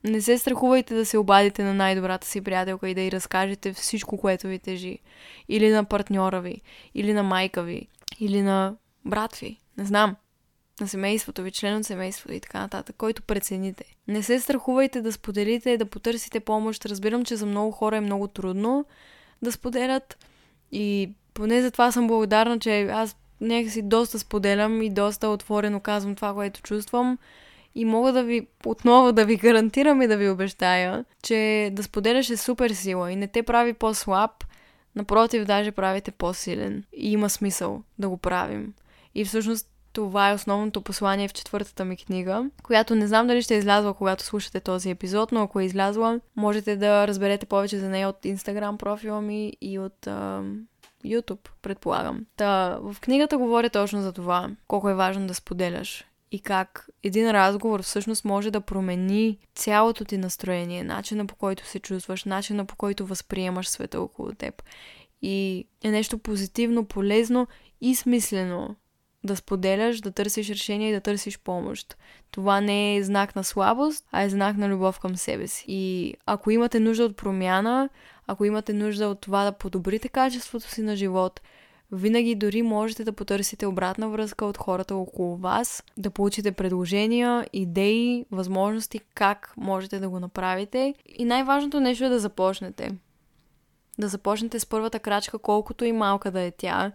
Не 0.04 0.20
се 0.20 0.38
страхувайте 0.38 0.94
да 0.94 1.07
се 1.07 1.18
обадите 1.18 1.64
на 1.64 1.74
най-добрата 1.74 2.26
си 2.26 2.40
приятелка 2.40 2.88
и 2.88 2.94
да 2.94 3.00
й 3.00 3.11
разкажете 3.11 3.72
всичко, 3.72 4.18
което 4.18 4.46
ви 4.46 4.59
тежи. 4.59 4.98
Или 5.48 5.70
на 5.70 5.85
партньора 5.85 6.40
ви, 6.40 6.61
или 6.94 7.12
на 7.12 7.22
майка 7.22 7.62
ви, 7.62 7.88
или 8.20 8.42
на 8.42 8.76
брат 9.04 9.37
ви. 9.37 9.61
Не 9.78 9.84
знам 9.84 10.16
на 10.80 10.88
семейството 10.88 11.42
ви, 11.42 11.50
член 11.50 11.76
от 11.76 11.84
семейството 11.84 12.34
и 12.34 12.40
така 12.40 12.61
нататък, 12.61 12.96
който 12.98 13.22
прецените. 13.22 13.84
Не 14.08 14.22
се 14.22 14.40
страхувайте 14.40 15.02
да 15.02 15.12
споделите, 15.12 15.76
да 15.76 15.87
потърсите 15.87 16.40
помощ. 16.40 16.87
Разбирам, 16.87 17.24
че 17.24 17.37
за 17.37 17.46
много 17.46 17.72
хора 17.72 17.96
е 17.96 18.00
много 18.00 18.28
трудно 18.28 18.84
да 19.42 19.52
споделят 19.52 20.26
и 20.72 21.12
поне 21.34 21.62
за 21.62 21.70
това 21.70 21.92
съм 21.92 22.06
благодарна, 22.06 22.58
че 22.58 22.82
аз 22.82 23.16
някакси 23.40 23.82
доста 23.82 24.18
споделям 24.18 24.82
и 24.82 24.90
доста 24.90 25.28
отворено 25.28 25.80
казвам 25.80 26.14
това, 26.14 26.34
което 26.34 26.62
чувствам. 26.62 27.18
И 27.74 27.84
мога 27.84 28.12
да 28.12 28.22
ви 28.22 28.46
отново 28.66 29.12
да 29.12 29.24
ви 29.24 29.37
гарантирам 29.37 30.02
и 30.02 30.06
да 30.06 30.16
ви 30.16 30.30
обещая, 30.30 31.04
че 31.22 31.70
да 31.72 31.82
споделяш 31.82 32.30
е 32.30 32.37
супер 32.37 32.70
сила 32.70 33.12
и 33.12 33.16
не 33.16 33.28
те 33.28 33.42
прави 33.42 33.72
по-слаб, 33.72 34.44
напротив, 34.96 35.44
даже 35.44 35.72
правите 35.72 36.11
по-силен. 36.11 36.84
И 36.92 37.12
има 37.12 37.30
смисъл 37.30 37.82
да 37.98 38.08
го 38.08 38.16
правим. 38.16 38.74
И 39.18 39.24
всъщност 39.24 39.70
това 39.92 40.31
е 40.31 40.35
основното 40.35 40.81
послание 40.81 41.28
в 41.28 41.33
четвъртата 41.33 41.85
ми 41.85 41.96
книга, 41.96 42.50
която 42.62 42.94
не 42.94 43.07
знам 43.07 43.26
дали 43.26 43.42
ще 43.42 43.54
е 43.54 43.59
излязла, 43.59 43.94
когато 43.94 44.24
слушате 44.24 44.61
този 44.61 44.90
епизод, 44.90 45.33
но 45.33 45.42
ако 45.42 45.61
е 45.61 45.64
излязла, 45.64 46.20
можете 46.37 46.76
да 46.76 47.09
разберете 47.09 47.46
повече 47.46 47.78
за 47.78 47.88
нея 47.88 48.09
от 48.09 48.22
Instagram 48.22 48.76
профила 48.76 49.20
ми 49.20 49.52
и 49.61 49.78
от 49.78 50.07
а, 50.07 50.42
YouTube, 51.04 51.48
предполагам. 51.62 52.26
Та, 52.37 52.78
в 52.83 52.96
книгата 53.00 53.38
говоря 53.38 53.70
точно 53.70 54.02
за 54.02 54.12
това, 54.12 54.50
колко 54.68 54.88
е 54.88 54.94
важно 54.94 55.26
да 55.26 55.35
споделяш 55.35 56.04
и 56.31 56.40
как 56.40 56.88
един 57.02 57.31
разговор 57.31 57.83
всъщност 57.83 58.24
може 58.24 58.50
да 58.50 58.61
промени 58.61 59.38
цялото 59.54 60.04
ти 60.04 60.18
настроение, 60.18 60.85
начина 60.85 61.26
по 61.26 61.35
който 61.35 61.66
се 61.66 61.78
чувстваш, 61.78 62.24
начина 62.24 62.64
по 62.64 62.76
който 62.76 63.07
възприемаш 63.07 63.68
света 63.68 64.00
около 64.00 64.33
теб. 64.33 64.62
И 65.22 65.66
е 65.85 65.90
нещо 65.90 66.18
позитивно, 66.18 66.85
полезно 66.85 67.46
и 67.81 67.94
смислено 67.94 68.76
да 69.24 69.37
споделяш, 69.37 70.00
да 70.00 70.11
търсиш 70.11 70.50
решение 70.50 70.90
и 70.90 70.92
да 70.92 71.00
търсиш 71.00 71.38
помощ. 71.38 71.96
Това 72.31 72.61
не 72.61 72.96
е 72.96 73.02
знак 73.02 73.37
на 73.37 73.44
слабост, 73.44 74.04
а 74.12 74.22
е 74.22 74.28
знак 74.28 74.57
на 74.57 74.68
любов 74.68 75.00
към 75.00 75.16
себе 75.16 75.46
си. 75.46 75.64
И 75.68 76.14
ако 76.26 76.50
имате 76.50 76.81
нужда 76.81 77.04
от 77.04 77.16
промяна, 77.16 77.88
ако 78.26 78.44
имате 78.44 78.72
нужда 78.72 79.09
от 79.09 79.20
това 79.20 79.44
да 79.44 79.52
подобрите 79.52 80.09
качеството 80.09 80.70
си 80.70 80.83
на 80.83 80.96
живот, 80.96 81.40
винаги 81.92 82.35
дори 82.35 82.62
можете 82.62 83.04
да 83.04 83.12
потърсите 83.12 83.66
обратна 83.66 84.09
връзка 84.09 84.46
от 84.46 84.59
хората 84.59 84.96
около 84.96 85.37
вас, 85.37 85.83
да 85.96 86.11
получите 86.11 86.52
предложения, 86.52 87.46
идеи, 87.52 88.24
възможности 88.31 89.00
как 89.14 89.54
можете 89.57 89.98
да 89.98 90.09
го 90.09 90.20
направите. 90.20 90.94
И 91.07 91.24
най-важното 91.24 91.81
нещо 91.81 92.04
е 92.04 92.09
да 92.09 92.18
започнете. 92.18 92.90
Да 93.98 94.09
започнете 94.09 94.61
с 94.61 94.66
първата 94.66 94.98
крачка, 94.98 95.38
колкото 95.38 95.85
и 95.85 95.92
малка 95.92 96.31
да 96.31 96.40
е 96.40 96.50
тя, 96.50 96.92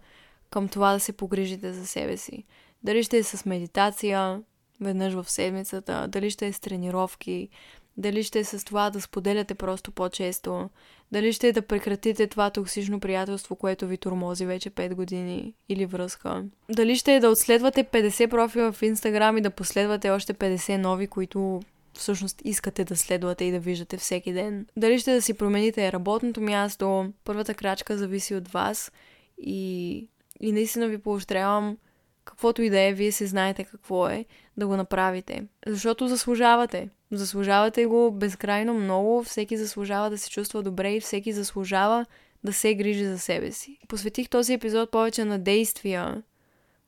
към 0.54 0.68
това 0.68 0.92
да 0.92 1.00
се 1.00 1.12
погрижите 1.12 1.72
за 1.72 1.86
себе 1.86 2.16
си. 2.16 2.44
Дали 2.82 3.02
ще 3.02 3.18
е 3.18 3.22
с 3.22 3.44
медитация 3.44 4.40
веднъж 4.80 5.14
в 5.14 5.30
седмицата, 5.30 6.06
дали 6.08 6.30
ще 6.30 6.46
е 6.46 6.52
с 6.52 6.60
тренировки, 6.60 7.48
дали 7.96 8.22
ще 8.22 8.38
е 8.38 8.44
с 8.44 8.64
това 8.64 8.90
да 8.90 9.00
споделяте 9.00 9.54
просто 9.54 9.92
по-често, 9.92 10.70
дали 11.12 11.32
ще 11.32 11.48
е 11.48 11.52
да 11.52 11.62
прекратите 11.62 12.26
това 12.26 12.50
токсично 12.50 13.00
приятелство, 13.00 13.56
което 13.56 13.86
ви 13.86 13.96
тормози 13.96 14.46
вече 14.46 14.70
5 14.70 14.94
години 14.94 15.54
или 15.68 15.86
връзка. 15.86 16.44
Дали 16.70 16.96
ще 16.96 17.14
е 17.14 17.20
да 17.20 17.28
отследвате 17.28 17.84
50 17.84 18.30
профила 18.30 18.72
в 18.72 18.82
Инстаграм 18.82 19.38
и 19.38 19.40
да 19.40 19.50
последвате 19.50 20.10
още 20.10 20.34
50 20.34 20.76
нови, 20.76 21.06
които 21.06 21.62
всъщност 21.94 22.42
искате 22.44 22.84
да 22.84 22.96
следвате 22.96 23.44
и 23.44 23.52
да 23.52 23.60
виждате 23.60 23.96
всеки 23.96 24.32
ден. 24.32 24.66
Дали 24.76 24.98
ще 24.98 25.14
да 25.14 25.22
си 25.22 25.34
промените 25.34 25.92
работното 25.92 26.40
място, 26.40 27.12
първата 27.24 27.54
крачка 27.54 27.98
зависи 27.98 28.34
от 28.34 28.48
вас 28.48 28.92
и 29.38 30.08
и 30.40 30.52
наистина 30.52 30.88
ви 30.88 30.98
поощрявам, 30.98 31.76
каквото 32.24 32.62
и 32.62 32.70
да 32.70 32.80
е, 32.80 32.92
вие 32.92 33.12
се 33.12 33.26
знаете 33.26 33.64
какво 33.64 34.08
е, 34.08 34.24
да 34.56 34.66
го 34.66 34.76
направите. 34.76 35.46
Защото 35.66 36.08
заслужавате. 36.08 36.88
Заслужавате 37.10 37.86
го 37.86 38.10
безкрайно 38.10 38.74
много, 38.74 39.22
всеки 39.22 39.56
заслужава 39.56 40.10
да 40.10 40.18
се 40.18 40.30
чувства 40.30 40.62
добре 40.62 40.92
и 40.92 41.00
всеки 41.00 41.32
заслужава 41.32 42.06
да 42.44 42.52
се 42.52 42.74
грижи 42.74 43.04
за 43.04 43.18
себе 43.18 43.52
си. 43.52 43.78
Посветих 43.88 44.28
този 44.28 44.52
епизод 44.52 44.90
повече 44.90 45.24
на 45.24 45.38
действия, 45.38 46.22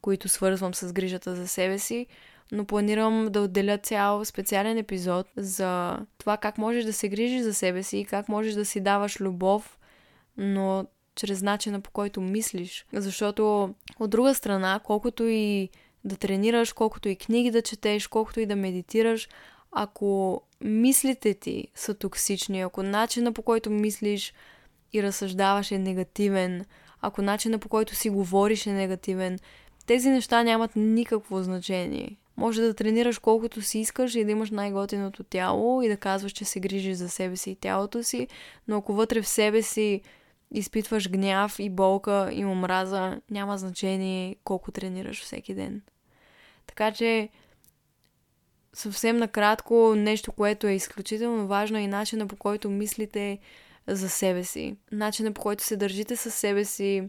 които 0.00 0.28
свързвам 0.28 0.74
с 0.74 0.92
грижата 0.92 1.34
за 1.34 1.48
себе 1.48 1.78
си, 1.78 2.06
но 2.52 2.64
планирам 2.64 3.28
да 3.30 3.40
отделя 3.40 3.78
цял 3.78 4.24
специален 4.24 4.78
епизод 4.78 5.26
за 5.36 5.98
това 6.18 6.36
как 6.36 6.58
можеш 6.58 6.84
да 6.84 6.92
се 6.92 7.08
грижиш 7.08 7.42
за 7.42 7.54
себе 7.54 7.82
си 7.82 7.98
и 7.98 8.04
как 8.04 8.28
можеш 8.28 8.54
да 8.54 8.64
си 8.64 8.80
даваш 8.80 9.20
любов, 9.20 9.78
но 10.36 10.86
чрез 11.16 11.42
начина 11.42 11.80
по 11.80 11.90
който 11.90 12.20
мислиш. 12.20 12.86
Защото 12.92 13.74
от 13.98 14.10
друга 14.10 14.34
страна, 14.34 14.80
колкото 14.84 15.24
и 15.24 15.68
да 16.04 16.16
тренираш, 16.16 16.72
колкото 16.72 17.08
и 17.08 17.16
книги 17.16 17.50
да 17.50 17.62
четеш, 17.62 18.06
колкото 18.06 18.40
и 18.40 18.46
да 18.46 18.56
медитираш, 18.56 19.28
ако 19.72 20.42
мислите 20.60 21.34
ти 21.34 21.68
са 21.74 21.94
токсични, 21.94 22.60
ако 22.60 22.82
начина 22.82 23.32
по 23.32 23.42
който 23.42 23.70
мислиш 23.70 24.34
и 24.92 25.02
разсъждаваш 25.02 25.70
е 25.70 25.78
негативен, 25.78 26.64
ако 27.00 27.22
начина 27.22 27.58
по 27.58 27.68
който 27.68 27.94
си 27.94 28.10
говориш 28.10 28.66
е 28.66 28.72
негативен, 28.72 29.38
тези 29.86 30.10
неща 30.10 30.42
нямат 30.42 30.76
никакво 30.76 31.42
значение. 31.42 32.16
Може 32.36 32.62
да 32.62 32.74
тренираш 32.74 33.18
колкото 33.18 33.62
си 33.62 33.78
искаш 33.78 34.14
и 34.14 34.24
да 34.24 34.30
имаш 34.30 34.50
най-готиното 34.50 35.22
тяло 35.22 35.82
и 35.82 35.88
да 35.88 35.96
казваш, 35.96 36.32
че 36.32 36.44
се 36.44 36.60
грижиш 36.60 36.96
за 36.96 37.08
себе 37.08 37.36
си 37.36 37.50
и 37.50 37.56
тялото 37.56 38.02
си, 38.02 38.28
но 38.68 38.76
ако 38.76 38.92
вътре 38.92 39.22
в 39.22 39.28
себе 39.28 39.62
си 39.62 40.00
изпитваш 40.50 41.10
гняв 41.10 41.58
и 41.58 41.70
болка 41.70 42.28
и 42.32 42.44
омраза, 42.44 43.20
няма 43.30 43.58
значение 43.58 44.36
колко 44.44 44.72
тренираш 44.72 45.22
всеки 45.22 45.54
ден. 45.54 45.82
Така 46.66 46.92
че 46.92 47.28
съвсем 48.72 49.16
накратко 49.16 49.94
нещо, 49.96 50.32
което 50.32 50.66
е 50.66 50.72
изключително 50.72 51.46
важно 51.46 51.78
и 51.78 51.86
начина 51.86 52.26
по 52.26 52.36
който 52.36 52.70
мислите 52.70 53.38
за 53.86 54.08
себе 54.08 54.44
си. 54.44 54.76
Начина 54.92 55.32
по 55.32 55.40
който 55.40 55.64
се 55.64 55.76
държите 55.76 56.16
със 56.16 56.34
себе 56.34 56.64
си, 56.64 57.08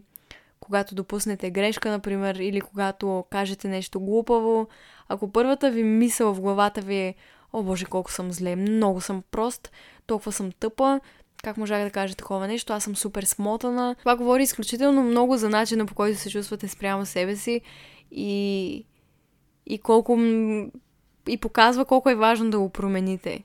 когато 0.60 0.94
допуснете 0.94 1.50
грешка, 1.50 1.90
например, 1.90 2.34
или 2.34 2.60
когато 2.60 3.24
кажете 3.30 3.68
нещо 3.68 4.00
глупаво. 4.00 4.68
Ако 5.08 5.32
първата 5.32 5.70
ви 5.70 5.82
мисъл 5.82 6.34
в 6.34 6.40
главата 6.40 6.80
ви 6.80 6.96
е 6.96 7.14
О, 7.52 7.62
боже, 7.62 7.84
колко 7.84 8.12
съм 8.12 8.32
зле, 8.32 8.56
много 8.56 9.00
съм 9.00 9.22
прост, 9.30 9.72
толкова 10.06 10.32
съм 10.32 10.52
тъпа, 10.52 11.00
как 11.42 11.56
можах 11.56 11.84
да 11.84 11.90
кажа 11.90 12.14
такова 12.14 12.46
нещо, 12.46 12.72
аз 12.72 12.84
съм 12.84 12.96
супер 12.96 13.22
смотана. 13.22 13.96
Това 13.98 14.16
говори 14.16 14.42
изключително 14.42 15.02
много 15.02 15.36
за 15.36 15.48
начина 15.48 15.86
по 15.86 15.94
който 15.94 16.18
се 16.18 16.30
чувствате 16.30 16.68
спрямо 16.68 17.06
себе 17.06 17.36
си 17.36 17.60
и, 18.12 18.84
и 19.66 19.78
колко 19.78 20.18
и 21.28 21.36
показва 21.40 21.84
колко 21.84 22.10
е 22.10 22.14
важно 22.14 22.50
да 22.50 22.58
го 22.58 22.68
промените. 22.68 23.44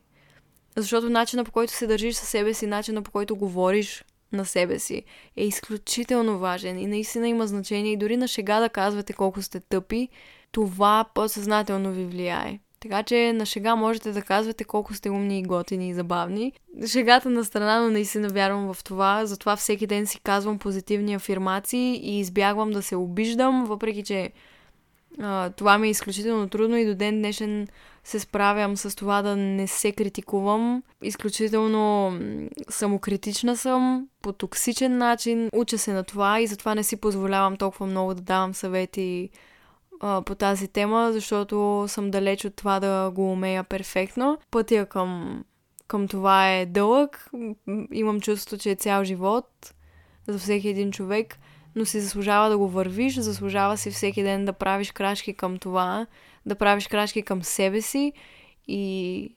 Защото 0.77 1.09
начина 1.09 1.43
по 1.43 1.51
който 1.51 1.73
се 1.73 1.87
държиш 1.87 2.15
със 2.15 2.29
себе 2.29 2.53
си, 2.53 2.67
начина 2.67 3.01
по 3.01 3.11
който 3.11 3.35
говориш 3.35 4.03
на 4.31 4.45
себе 4.45 4.79
си 4.79 5.03
е 5.37 5.45
изключително 5.45 6.39
важен 6.39 6.79
и 6.79 6.87
наистина 6.87 7.27
има 7.27 7.47
значение 7.47 7.91
и 7.91 7.97
дори 7.97 8.17
на 8.17 8.27
шега 8.27 8.59
да 8.59 8.69
казвате 8.69 9.13
колко 9.13 9.41
сте 9.41 9.59
тъпи, 9.59 10.09
това 10.51 11.05
по-съзнателно 11.13 11.91
ви 11.91 12.05
влияе. 12.05 12.59
Така 12.83 13.03
че 13.03 13.33
на 13.33 13.45
шега 13.45 13.75
можете 13.75 14.11
да 14.11 14.21
казвате 14.21 14.63
колко 14.63 14.93
сте 14.93 15.09
умни 15.09 15.39
и 15.39 15.43
готини 15.43 15.89
и 15.89 15.93
забавни. 15.93 16.53
Шегата 16.87 17.29
на 17.29 17.45
страна, 17.45 17.81
но 17.81 17.89
наистина 17.89 18.29
вярвам 18.29 18.73
в 18.73 18.83
това. 18.83 19.25
Затова 19.25 19.55
всеки 19.55 19.87
ден 19.87 20.07
си 20.07 20.19
казвам 20.19 20.59
позитивни 20.59 21.15
афирмации 21.15 21.99
и 22.03 22.19
избягвам 22.19 22.71
да 22.71 22.81
се 22.81 22.95
обиждам, 22.95 23.65
въпреки 23.65 24.03
че 24.03 24.31
а, 25.19 25.49
това 25.49 25.77
ми 25.77 25.87
е 25.87 25.91
изключително 25.91 26.49
трудно 26.49 26.77
и 26.77 26.85
до 26.85 26.95
ден 26.95 27.17
днешен 27.17 27.67
се 28.03 28.19
справям 28.19 28.77
с 28.77 28.95
това 28.95 29.21
да 29.21 29.35
не 29.35 29.67
се 29.67 29.91
критикувам. 29.91 30.83
Изключително 31.01 32.13
самокритична 32.69 33.57
съм 33.57 34.07
по 34.21 34.33
токсичен 34.33 34.97
начин. 34.97 35.49
Уча 35.53 35.77
се 35.77 35.93
на 35.93 36.03
това 36.03 36.39
и 36.39 36.47
затова 36.47 36.75
не 36.75 36.83
си 36.83 36.95
позволявам 36.95 37.57
толкова 37.57 37.85
много 37.85 38.13
да 38.13 38.21
давам 38.21 38.53
съвети 38.53 39.29
а, 40.03 40.21
по 40.21 40.35
тази 40.35 40.67
тема, 40.67 41.09
защото 41.13 41.85
съм 41.87 42.11
далеч 42.11 42.45
от 42.45 42.55
това 42.55 42.79
да 42.79 43.11
го 43.11 43.31
умея 43.31 43.63
перфектно. 43.63 44.37
Пътя 44.51 44.85
към, 44.85 45.43
към 45.87 46.07
това 46.07 46.53
е 46.53 46.65
дълъг. 46.65 47.29
Имам 47.91 48.21
чувство, 48.21 48.57
че 48.57 48.71
е 48.71 48.75
цял 48.75 49.03
живот 49.03 49.73
за 50.27 50.39
всеки 50.39 50.69
един 50.69 50.91
човек, 50.91 51.37
но 51.75 51.85
си 51.85 52.01
заслужава 52.01 52.49
да 52.49 52.57
го 52.57 52.67
вървиш, 52.69 53.15
заслужава 53.15 53.77
си 53.77 53.91
всеки 53.91 54.23
ден 54.23 54.45
да 54.45 54.53
правиш 54.53 54.91
крачки 54.91 55.33
към 55.33 55.57
това, 55.57 56.07
да 56.45 56.55
правиш 56.55 56.87
крачки 56.87 57.21
към 57.21 57.43
себе 57.43 57.81
си 57.81 58.13
и, 58.67 59.35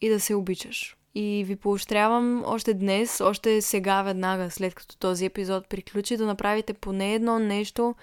и 0.00 0.08
да 0.08 0.20
се 0.20 0.34
обичаш. 0.34 0.96
И 1.14 1.44
ви 1.46 1.56
поощрявам 1.56 2.42
още 2.46 2.74
днес, 2.74 3.20
още 3.20 3.62
сега, 3.62 4.02
веднага, 4.02 4.50
след 4.50 4.74
като 4.74 4.96
този 4.96 5.24
епизод 5.24 5.68
приключи, 5.68 6.16
да 6.16 6.26
направите 6.26 6.72
поне 6.72 7.14
едно 7.14 7.38
нещо, 7.38 7.94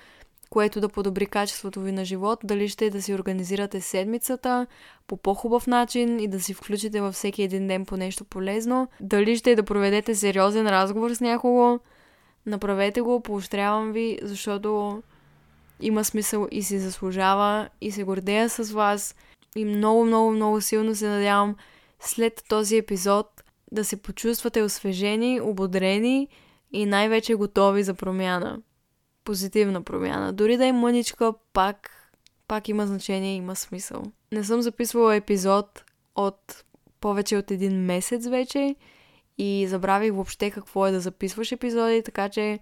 което 0.53 0.81
да 0.81 0.89
подобри 0.89 1.25
качеството 1.25 1.81
ви 1.81 1.91
на 1.91 2.05
живот, 2.05 2.39
дали 2.43 2.69
ще 2.69 2.89
да 2.89 3.01
си 3.01 3.13
организирате 3.13 3.81
седмицата 3.81 4.67
по 5.07 5.17
по-хубав 5.17 5.67
начин 5.67 6.19
и 6.19 6.27
да 6.27 6.39
си 6.39 6.53
включите 6.53 7.01
във 7.01 7.13
всеки 7.13 7.43
един 7.43 7.67
ден 7.67 7.85
по 7.85 7.97
нещо 7.97 8.25
полезно, 8.25 8.87
дали 8.99 9.37
ще 9.37 9.55
да 9.55 9.63
проведете 9.63 10.15
сериозен 10.15 10.67
разговор 10.67 11.13
с 11.13 11.21
някого, 11.21 11.79
направете 12.45 13.01
го, 13.01 13.21
поощрявам 13.21 13.91
ви, 13.91 14.19
защото 14.21 15.03
има 15.81 16.03
смисъл 16.03 16.47
и 16.51 16.63
си 16.63 16.79
заслужава 16.79 17.69
и 17.81 17.91
се 17.91 18.03
гордея 18.03 18.49
с 18.49 18.71
вас 18.71 19.15
и 19.55 19.65
много, 19.65 20.05
много, 20.05 20.31
много 20.31 20.61
силно 20.61 20.95
се 20.95 21.07
надявам 21.07 21.55
след 21.99 22.43
този 22.49 22.77
епизод 22.77 23.43
да 23.71 23.85
се 23.85 24.01
почувствате 24.01 24.61
освежени, 24.61 25.41
ободрени 25.41 26.27
и 26.71 26.85
най-вече 26.85 27.35
готови 27.35 27.83
за 27.83 27.93
промяна. 27.93 28.59
Позитивна 29.23 29.83
промяна. 29.83 30.33
Дори 30.33 30.57
да 30.57 30.65
е 30.65 30.71
мъничка, 30.71 31.33
пак, 31.53 31.91
пак 32.47 32.69
има 32.69 32.87
значение, 32.87 33.35
има 33.35 33.55
смисъл. 33.55 34.03
Не 34.31 34.43
съм 34.43 34.61
записвала 34.61 35.15
епизод 35.15 35.83
от 36.15 36.63
повече 37.01 37.37
от 37.37 37.51
един 37.51 37.85
месец 37.85 38.27
вече 38.27 38.75
и 39.37 39.67
забравих 39.67 40.13
въобще 40.13 40.51
какво 40.51 40.87
е 40.87 40.91
да 40.91 40.99
записваш 40.99 41.51
епизоди, 41.51 42.03
така 42.03 42.29
че 42.29 42.59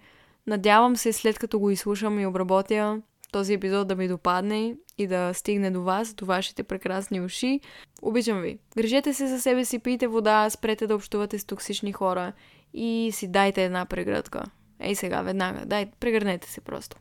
надявам 0.47 0.95
се 0.95 1.13
след 1.13 1.39
като 1.39 1.59
го 1.59 1.69
изслушам 1.69 2.19
и 2.19 2.25
обработя 2.25 3.01
този 3.31 3.53
епизод 3.53 3.87
да 3.87 3.95
ми 3.95 4.07
допадне 4.07 4.75
и 4.97 5.07
да 5.07 5.33
стигне 5.33 5.71
до 5.71 5.81
вас, 5.81 6.13
до 6.13 6.25
вашите 6.25 6.63
прекрасни 6.63 7.21
уши. 7.21 7.59
Обичам 8.01 8.41
ви. 8.41 8.59
Грижете 8.77 9.13
се 9.13 9.27
за 9.27 9.41
себе 9.41 9.65
си, 9.65 9.79
пийте 9.79 10.07
вода, 10.07 10.49
спрете 10.49 10.87
да 10.87 10.95
общувате 10.95 11.39
с 11.39 11.45
токсични 11.45 11.91
хора 11.91 12.33
и 12.73 13.09
си 13.13 13.27
дайте 13.27 13.63
една 13.63 13.85
прегръдка. 13.85 14.43
Ей 14.81 14.95
сега, 14.95 15.21
веднага, 15.21 15.65
дай, 15.65 15.85
прегърнете 15.99 16.49
се 16.49 16.61
просто. 16.61 16.97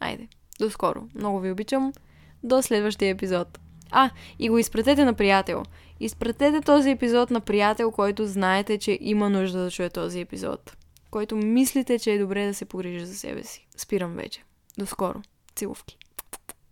Айде, 0.00 0.28
до 0.60 0.70
скоро. 0.70 1.02
Много 1.14 1.40
ви 1.40 1.50
обичам. 1.50 1.92
До 2.42 2.62
следващия 2.62 3.10
епизод. 3.10 3.58
А, 3.90 4.10
и 4.38 4.48
го 4.48 4.58
изпратете 4.58 5.04
на 5.04 5.14
приятел. 5.14 5.62
Изпратете 6.00 6.60
този 6.60 6.90
епизод 6.90 7.30
на 7.30 7.40
приятел, 7.40 7.90
който 7.90 8.26
знаете, 8.26 8.78
че 8.78 8.98
има 9.00 9.30
нужда 9.30 9.58
да 9.58 9.70
чуе 9.70 9.90
този 9.90 10.20
епизод. 10.20 10.76
Който 11.10 11.36
мислите, 11.36 11.98
че 11.98 12.12
е 12.12 12.18
добре 12.18 12.46
да 12.46 12.54
се 12.54 12.64
погрижи 12.64 13.06
за 13.06 13.14
себе 13.14 13.42
си. 13.42 13.66
Спирам 13.76 14.12
вече. 14.12 14.42
До 14.78 14.86
скоро. 14.86 15.22
Целувки. 15.56 15.98